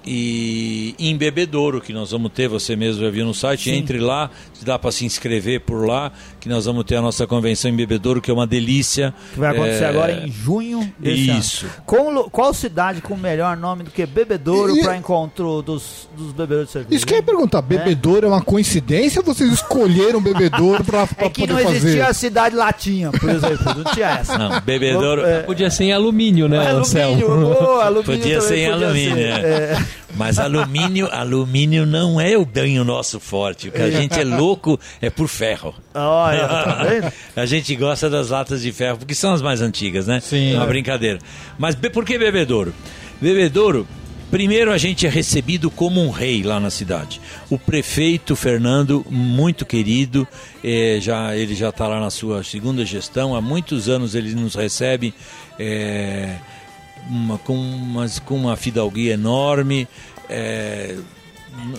[0.06, 4.30] E em Bebedouro, que nós vamos ter, você mesmo já viu no site, entre lá,
[4.63, 8.22] dá para se inscrever por lá, que nós vamos ter a nossa convenção em Bebedouro,
[8.22, 9.13] que é uma delícia.
[9.34, 11.66] Que vai acontecer É, agora em junho desse Isso.
[11.66, 11.74] ano.
[11.86, 16.68] Com qual cidade com melhor nome do que Bebedouro E- para encontro dos, dos bebedores
[16.68, 16.96] de cerveja?
[16.96, 21.26] Isso que eu ia perguntar, bebedouro é uma coincidência ou vocês escolheram bebedouro pra, pra
[21.28, 22.02] É que não existia fazer?
[22.02, 23.74] a cidade latinha, por exemplo.
[23.84, 24.38] Não tinha essa.
[24.38, 25.26] Não, Bebedouro.
[25.26, 27.28] É, Podia ser em alumínio, né, alumínio, Anselmo?
[27.28, 29.46] boa, alumínio Podia ser em podia alumínio, ser.
[29.46, 29.86] é.
[30.10, 30.13] É.
[30.15, 33.69] Mas alumínio, alumínio não é o banho nosso forte.
[33.69, 35.73] O que a gente é louco é por ferro.
[35.93, 37.12] Olha, tá vendo?
[37.36, 40.19] a gente gosta das latas de ferro, porque são as mais antigas, né?
[40.19, 40.53] Sim.
[40.53, 40.67] É uma É.
[40.67, 41.19] brincadeira.
[41.58, 42.73] Mas por que bebedouro?
[43.21, 43.88] Bebedouro,
[44.29, 47.21] primeiro a gente é recebido como um rei lá na cidade.
[47.49, 50.27] O prefeito Fernando, muito querido,
[50.63, 54.56] eh, já, ele já está lá na sua segunda gestão, há muitos anos ele nos
[54.56, 55.13] recebe.
[55.60, 56.36] eh,
[57.10, 59.88] uma- com, umas, com uma fidalguia enorme.
[60.30, 60.96] é,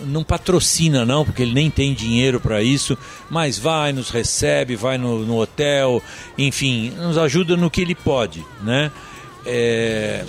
[0.07, 2.97] não patrocina não, porque ele nem tem dinheiro para isso,
[3.29, 6.01] mas vai, nos recebe, vai no, no hotel,
[6.39, 8.93] enfim, nos ajuda no que ele pode, né?
[9.45, 10.25] É,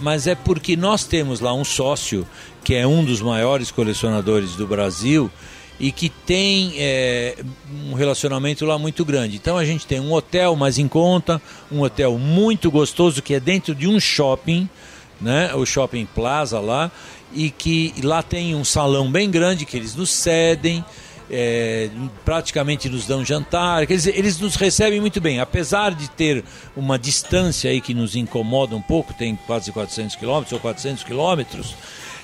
[0.00, 2.24] mas é porque nós temos lá um sócio
[2.62, 5.28] que é um dos maiores colecionadores do Brasil
[5.78, 7.36] e que tem é,
[7.86, 9.36] um relacionamento lá muito grande.
[9.36, 13.40] Então a gente tem um hotel mais em conta, um hotel muito gostoso que é
[13.40, 14.68] dentro de um shopping,
[15.20, 15.54] né?
[15.54, 16.90] O Shopping Plaza lá,
[17.32, 20.84] e que lá tem um salão bem grande que eles nos cedem.
[21.30, 21.90] é,
[22.24, 26.44] praticamente nos dão jantar, quer dizer, eles nos recebem muito bem, apesar de ter
[26.76, 31.74] uma distância aí que nos incomoda um pouco, tem quase 400 quilômetros ou 400 quilômetros,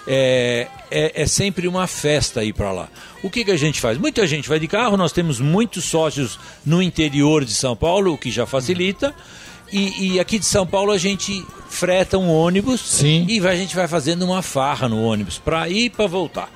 [0.06, 2.88] é, é, é sempre uma festa ir para lá.
[3.22, 3.98] O que, que a gente faz?
[3.98, 8.18] Muita gente vai de carro, nós temos muitos sócios no interior de São Paulo, o
[8.18, 9.14] que já facilita.
[9.72, 13.24] E, e aqui de São Paulo a gente freta um ônibus Sim.
[13.28, 16.50] e a gente vai fazendo uma farra no ônibus para ir e para voltar,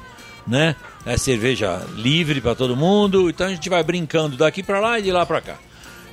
[0.47, 0.77] né?
[1.07, 5.03] É cerveja livre para todo mundo, então a gente vai brincando daqui para lá e
[5.03, 5.57] de lá para cá.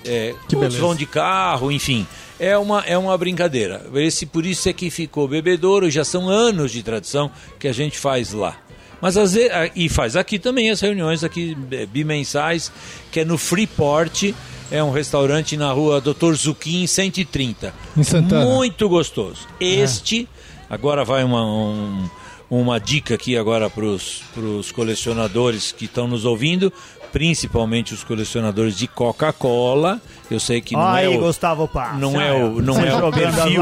[0.05, 0.79] É, Que outros beleza.
[0.79, 2.05] vão de carro, enfim.
[2.39, 3.85] É uma, é uma brincadeira.
[3.95, 7.97] Esse, por isso é que ficou bebedouro, já são anos de tradição que a gente
[7.97, 8.57] faz lá.
[9.01, 12.71] Mas às vezes, e faz aqui também as reuniões aqui eh, bimensais,
[13.11, 14.33] que é no Freeport,
[14.71, 16.33] é um restaurante na rua Dr.
[16.35, 17.73] Zuquim 130.
[17.97, 18.45] Em Santana.
[18.45, 19.45] Muito gostoso.
[19.59, 20.27] Este,
[20.69, 22.09] agora vai uma, um-
[22.49, 26.71] uma dica aqui agora para os colecionadores que estão nos ouvindo,
[27.13, 30.02] principalmente os colecionadores de Coca-Cola.
[30.32, 31.97] Eu sei que não é o, Gustavo Paz.
[31.99, 33.62] não é o, não é o perfil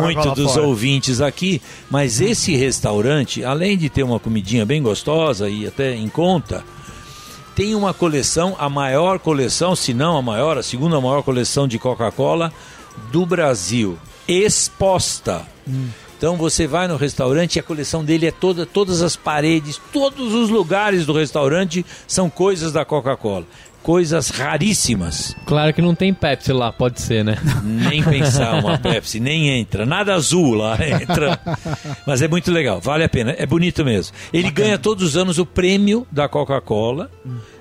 [0.00, 0.66] muito dos fora.
[0.66, 6.08] ouvintes aqui, mas esse restaurante, além de ter uma comidinha bem gostosa e até em
[6.08, 6.64] conta,
[7.54, 11.78] tem uma coleção, a maior coleção, se não a maior, a segunda maior coleção de
[11.78, 12.50] Coca-Cola
[13.12, 15.42] do Brasil, exposta.
[16.16, 20.32] Então você vai no restaurante e a coleção dele é toda, todas as paredes, todos
[20.32, 23.44] os lugares do restaurante são coisas da Coca-Cola,
[23.86, 25.36] coisas raríssimas.
[25.46, 27.36] Claro que não tem Pepsi lá, pode ser, né?
[27.62, 29.86] Nem pensar uma Pepsi, nem entra.
[29.86, 31.38] Nada azul lá entra.
[32.04, 33.32] Mas é muito legal, vale a pena.
[33.38, 34.12] É bonito mesmo.
[34.32, 37.08] Ele ganha todos os anos o prêmio da Coca-Cola,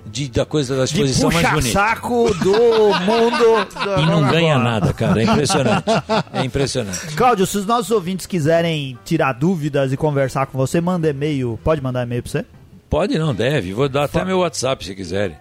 [0.04, 1.80] de, da coisa da De exposição mais bonita.
[1.80, 3.68] puxa-saco do mundo.
[3.86, 5.22] da E não ganha nada, cara.
[5.22, 5.86] É impressionante.
[6.34, 7.06] É impressionante.
[7.16, 11.60] Cláudio, se os nossos ouvintes quiserem tirar dúvidas e conversar com você, manda e-mail.
[11.64, 12.46] Pode mandar e-mail pra você?
[12.90, 13.74] Pode, não deve.
[13.74, 15.36] Vou dar até meu WhatsApp se quiserem.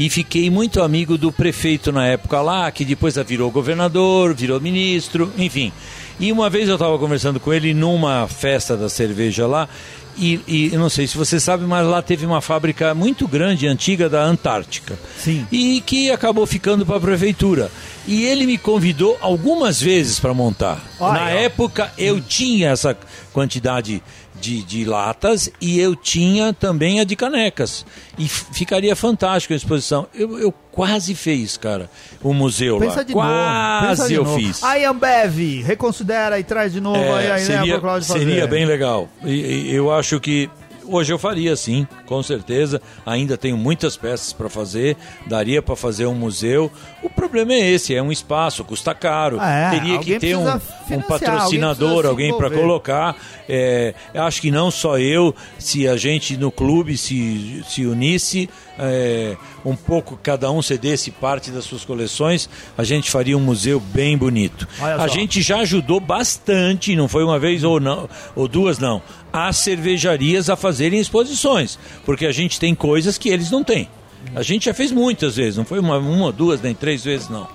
[0.00, 5.30] E fiquei muito amigo do prefeito na época lá, que depois virou governador, virou ministro,
[5.36, 5.70] enfim.
[6.18, 9.68] E uma vez eu estava conversando com ele numa festa da cerveja lá.
[10.16, 14.08] E, e não sei se você sabe, mas lá teve uma fábrica muito grande, antiga
[14.08, 14.98] da Antártica.
[15.18, 15.46] Sim.
[15.52, 17.70] E que acabou ficando para a prefeitura.
[18.06, 20.82] E ele me convidou algumas vezes para montar.
[20.98, 22.96] Olha, Na época eu tinha essa
[23.34, 24.02] quantidade
[24.40, 27.84] de, de latas e eu tinha também a de canecas.
[28.18, 30.06] E ficaria fantástico a exposição.
[30.14, 31.90] Eu, eu quase fiz, cara,
[32.22, 33.02] o museu Pensa lá.
[33.02, 34.14] de quase novo.
[34.14, 34.38] Eu novo.
[34.38, 34.64] fiz.
[34.64, 39.08] Aí Ambev, reconsidera e traz de novo aí É, a ideia seria, seria bem legal.
[39.24, 40.48] E, e eu acho que
[40.84, 42.80] hoje eu faria sim, com certeza.
[43.04, 46.70] Ainda tenho muitas peças para fazer, daria para fazer um museu.
[47.02, 49.40] O problema é esse, é um espaço, custa caro.
[49.40, 50.46] É, Teria alguém que ter um,
[50.90, 53.16] um patrocinador, alguém para colocar.
[53.48, 59.36] É, acho que não só eu, se a gente no clube se, se unisse, é,
[59.64, 64.16] um pouco cada um cedesse parte das suas coleções, a gente faria um museu bem
[64.16, 64.66] bonito.
[64.80, 69.02] A gente já ajudou bastante, não foi uma vez ou não, ou duas não,
[69.32, 73.88] as cervejarias a fazerem exposições, porque a gente tem coisas que eles não têm.
[74.34, 77.48] A gente já fez muitas vezes, não foi uma, uma duas, nem três vezes não.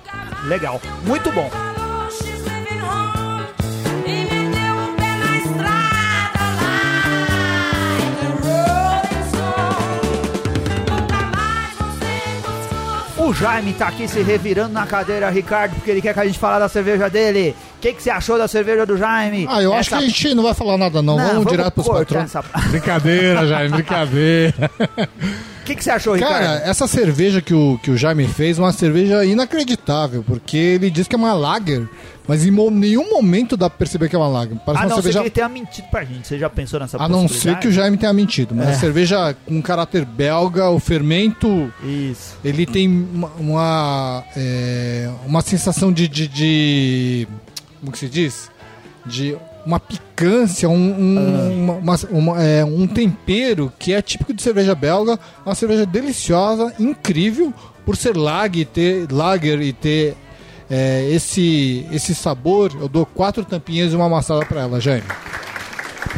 [0.44, 1.50] Legal, muito bom.
[13.38, 16.58] Jaime tá aqui se revirando na cadeira, Ricardo, porque ele quer que a gente fale
[16.58, 17.54] da cerveja dele.
[17.76, 19.46] O que, que você achou da cerveja do Jaime?
[19.50, 21.16] Ah, eu acho que Essa- a gente não vai falar nada não.
[21.16, 22.24] Não, vamos, vamos direto pros patrões.
[22.24, 24.70] essa- Brincadeira, Jaime, brincadeira.
[25.60, 26.32] O que, que você achou, Ricardo?
[26.32, 30.88] Cara, essa cerveja que o, que o Jaime fez é uma cerveja inacreditável, porque ele
[30.90, 31.88] diz que é uma lager,
[32.28, 34.56] mas em mo- nenhum momento dá pra perceber que é uma lager.
[34.64, 35.18] Parece a uma não ser cerveja...
[35.20, 36.26] que ele tenha mentido pra gente.
[36.26, 38.70] Você já pensou nessa A não ser que o Jaime tenha mentido, mas É.
[38.72, 42.36] a cerveja com caráter belga, o fermento, Isso.
[42.44, 47.28] ele tem uma, uma, é, uma sensação de, de, de-
[47.80, 48.50] Como que se diz?
[49.04, 54.42] De uma picância, um, um, uma- uma- uma- é, um tempero que é típico de
[54.42, 55.18] cerveja belga.
[55.44, 57.52] Uma cerveja deliciosa, incrível,
[57.84, 60.16] por ser lager e ter, lager e ter
[60.70, 62.72] é, esse, esse sabor.
[62.80, 65.04] Eu dou quatro tampinhas e uma amassada pra ela, Jaime.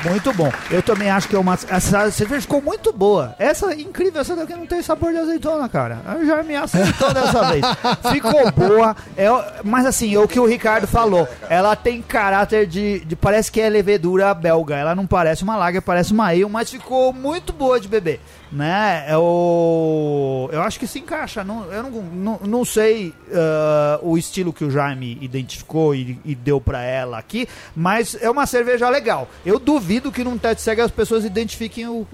[0.09, 0.53] Muito bom.
[0.71, 1.59] Eu também acho que é uma.
[1.69, 3.35] Essa cerveja ficou muito boa.
[3.37, 5.99] Essa incrível, essa daqui não tem sabor de azeitona, cara.
[6.21, 7.65] Eu já me aceitou dessa vez.
[8.13, 8.95] Ficou boa.
[9.17, 9.27] É,
[9.65, 11.27] mas assim, é o que o Ricardo falou.
[11.51, 14.77] Ela tem caráter de, de- Parece que é levedura belga.
[14.77, 18.21] Ela não parece uma lager, parece uma ale, mas ficou muito boa de beber.
[18.51, 19.05] Né?
[19.07, 21.45] É o, eu acho que se encaixa.
[21.45, 26.35] Não, eu não, não, não sei ah, o estilo que o Jaime identificou e, e
[26.35, 27.47] deu pra ela aqui,
[27.77, 29.29] mas é uma cerveja legal.
[29.45, 32.07] Eu duvido que num teste cego as pessoas identifiquem o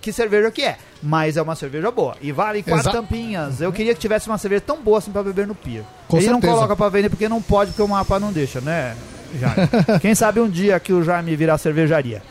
[0.00, 3.60] que cerveja que é, mas é uma cerveja boa e vale quatro Exa- tampinhas.
[3.60, 5.82] Eu queria que tivesse uma cerveja tão boa assim pra beber no pier.
[6.06, 8.96] Com Ele não coloca pra vender porque não pode, porque o mapa não deixa, né?
[9.38, 9.68] Jaime?
[10.00, 12.22] Quem sabe um dia que o Jaime virar cervejaria.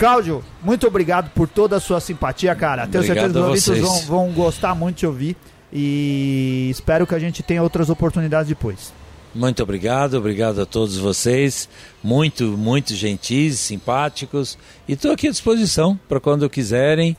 [0.00, 2.86] Cláudio, muito obrigado por toda a sua simpatia, cara.
[2.86, 5.36] Tenho certeza Obrigado que os ouvintes vão, vão gostar muito de ouvir.
[5.70, 8.94] E espero que a gente tenha outras oportunidades depois.
[9.34, 11.68] Muito obrigado, obrigado a todos vocês.
[12.02, 14.56] Muito, muito gentis, simpáticos.
[14.88, 17.14] E estou aqui à disposição para quando quiserem.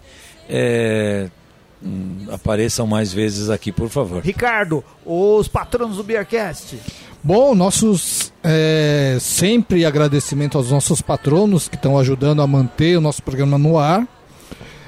[0.49, 1.29] é,
[1.83, 4.23] hum, apareçam mais vezes aqui, por favor.
[4.23, 6.79] Ricardo, os patronos do Beercast.
[7.23, 13.21] Bom, nossos é, sempre agradecimento aos nossos patronos que estão ajudando a manter o nosso
[13.21, 14.07] programa no ar.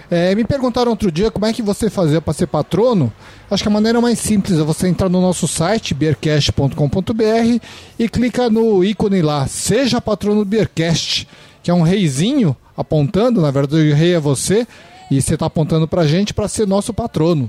[0.10, 3.14] É, me perguntaram outro dia como é que você fazia para ser patrono.
[3.52, 7.64] Acho que a maneira mais simples é você entrar no nosso site, beercast.com.br,
[8.00, 11.28] e clica no ícone lá, Seja Patrono do Beercast,
[11.62, 14.68] que é um reizinho apontando, na verdade o rei é você,
[15.12, 17.48] e você está apontando para a gente para ser nosso patrono.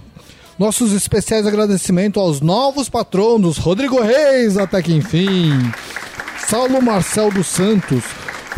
[0.58, 5.50] Nossos especiais agradecimentos aos novos patronos, Rodrigo Reis, até que enfim,
[6.46, 8.04] Saulo Marcel dos Santos,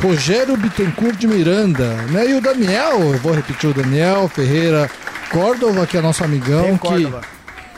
[0.03, 2.29] Rogério Bittencourt de Miranda, né?
[2.29, 4.91] E o Daniel, eu vou repetir o Daniel Ferreira
[5.31, 7.21] Córdova, que é nosso amigão, que Córdova.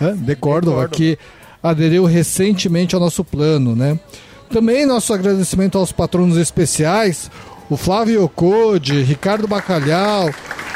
[0.03, 0.17] Hã?
[0.17, 0.97] de Córdova, Córdova.
[0.97, 1.17] que
[1.63, 3.97] aderiu recentemente ao nosso plano, né?
[4.51, 7.31] Também nosso agradecimento aos patronos especiais,
[7.71, 10.29] o Flávio Ocode, Ricardo Bacalhau,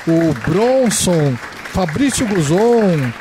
[0.06, 1.34] o Bronson,
[1.72, 3.12] Fabrício Guzon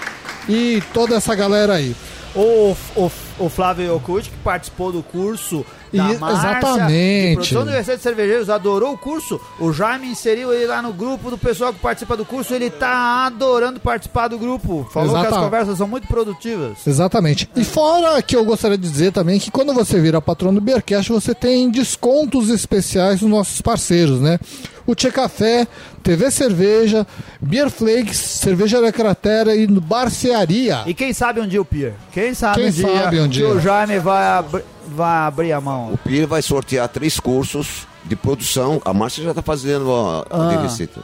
[0.48, 1.96] e toda essa galera aí.
[2.34, 7.34] O, o, o Flávio Yokuchi, que participou do curso da E- Márcia, exatamente.
[7.36, 9.40] produção do Universidade de Cervejeiros, adorou o curso.
[9.60, 12.54] O Jaime inseriu ele lá no grupo do pessoal que participa do curso.
[12.54, 14.88] Ele tá adorando participar do grupo.
[14.92, 16.78] Falou que as conversas são muito produtivas.
[16.86, 17.50] Exatamente.
[17.56, 21.12] E fora que eu gostaria de dizer também que quando você vira patrono do Beercast,
[21.12, 24.40] você tem descontos especiais nos nossos parceiros, né?
[24.86, 25.68] O Tchê Café,
[26.02, 27.06] TV Cerveja,
[27.40, 30.82] Beer Flakes, Cerveja da Cratera e Barcearia.
[30.88, 31.94] E quem sabe um dia o Pier?
[32.12, 33.48] Quem sabe Quem um dia sabe um que dia.
[33.50, 35.94] o Jaime vai, abri- vai abrir a mão.
[35.94, 38.82] O PIR vai sortear três cursos de produção.
[38.84, 40.56] A Márcia já está fazendo a, a Ah.
[40.56, 41.02] de receita.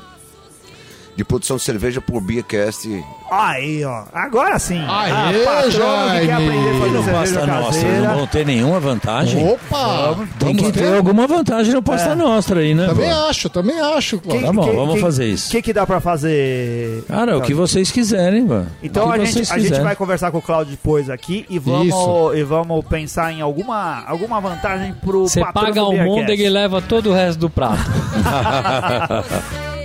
[1.17, 3.03] De produção de cerveja por Beercast.
[3.31, 4.03] Aí, ó.
[4.13, 4.79] Agora sim.
[4.87, 6.31] Aê, Ah, patrono que quer Jaime.
[6.31, 7.99] aprender a fazer no cerveja Pasta Nostra, caseira.
[8.07, 9.47] não vão ter nenhuma vantagem?
[9.51, 10.15] Opa!
[10.39, 10.95] Tem que ter ter?
[10.95, 12.85] alguma vantagem no Pasta Nostra aí, né?
[12.85, 13.15] Também pô?
[13.27, 14.19] acho, também acho.
[14.19, 14.45] Cláudio.
[14.45, 15.47] Tá bom, vamos fazer isso.
[15.49, 17.03] O que, que dá pra fazer?
[17.07, 18.67] Cara, o que vocês quiserem, mano.
[18.83, 21.87] Então que a gente, a gente vai conversar com o Claudio depois aqui e vamos,
[21.87, 22.33] Isso.
[22.35, 25.97] e vamos pensar em alguma, alguma vantagem pro Você paga o.
[25.97, 27.81] Mondeg e leva todo o resto do prato.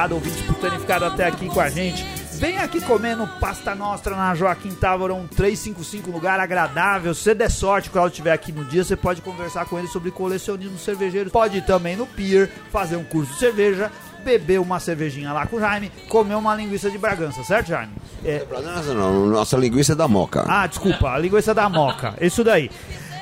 [0.00, 2.04] obrigado, ouvintes, por terem ficado até aqui com a gente.
[2.34, 7.12] Vem aqui comendo pasta nostra na Joaquim Távoron 355, lugar agradável.
[7.12, 10.10] Se der sorte, o Claudio estiver aqui no dia, você pode conversar com ele sobre
[10.10, 11.30] colecionismo cervejeiro.
[11.30, 15.56] Pode ir também no Pier, fazer um curso de cerveja, beber uma cervejinha lá com
[15.56, 17.92] o Jaime, comer uma linguiça de Bragança, certo, Jaime?
[18.24, 20.44] É, Nossa, não, nossa linguiça é da Moca.
[20.48, 22.14] ah, desculpa, a linguiça da moca.
[22.20, 22.70] Isso daí.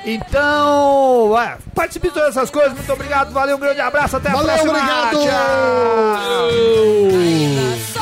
[0.05, 2.73] Então, é, participe de todas essas coisas.
[2.73, 4.71] Muito obrigado, valeu, um grande abraço, até a Valeu, próxima.
[4.71, 5.17] obrigado!
[7.93, 7.98] Tchau.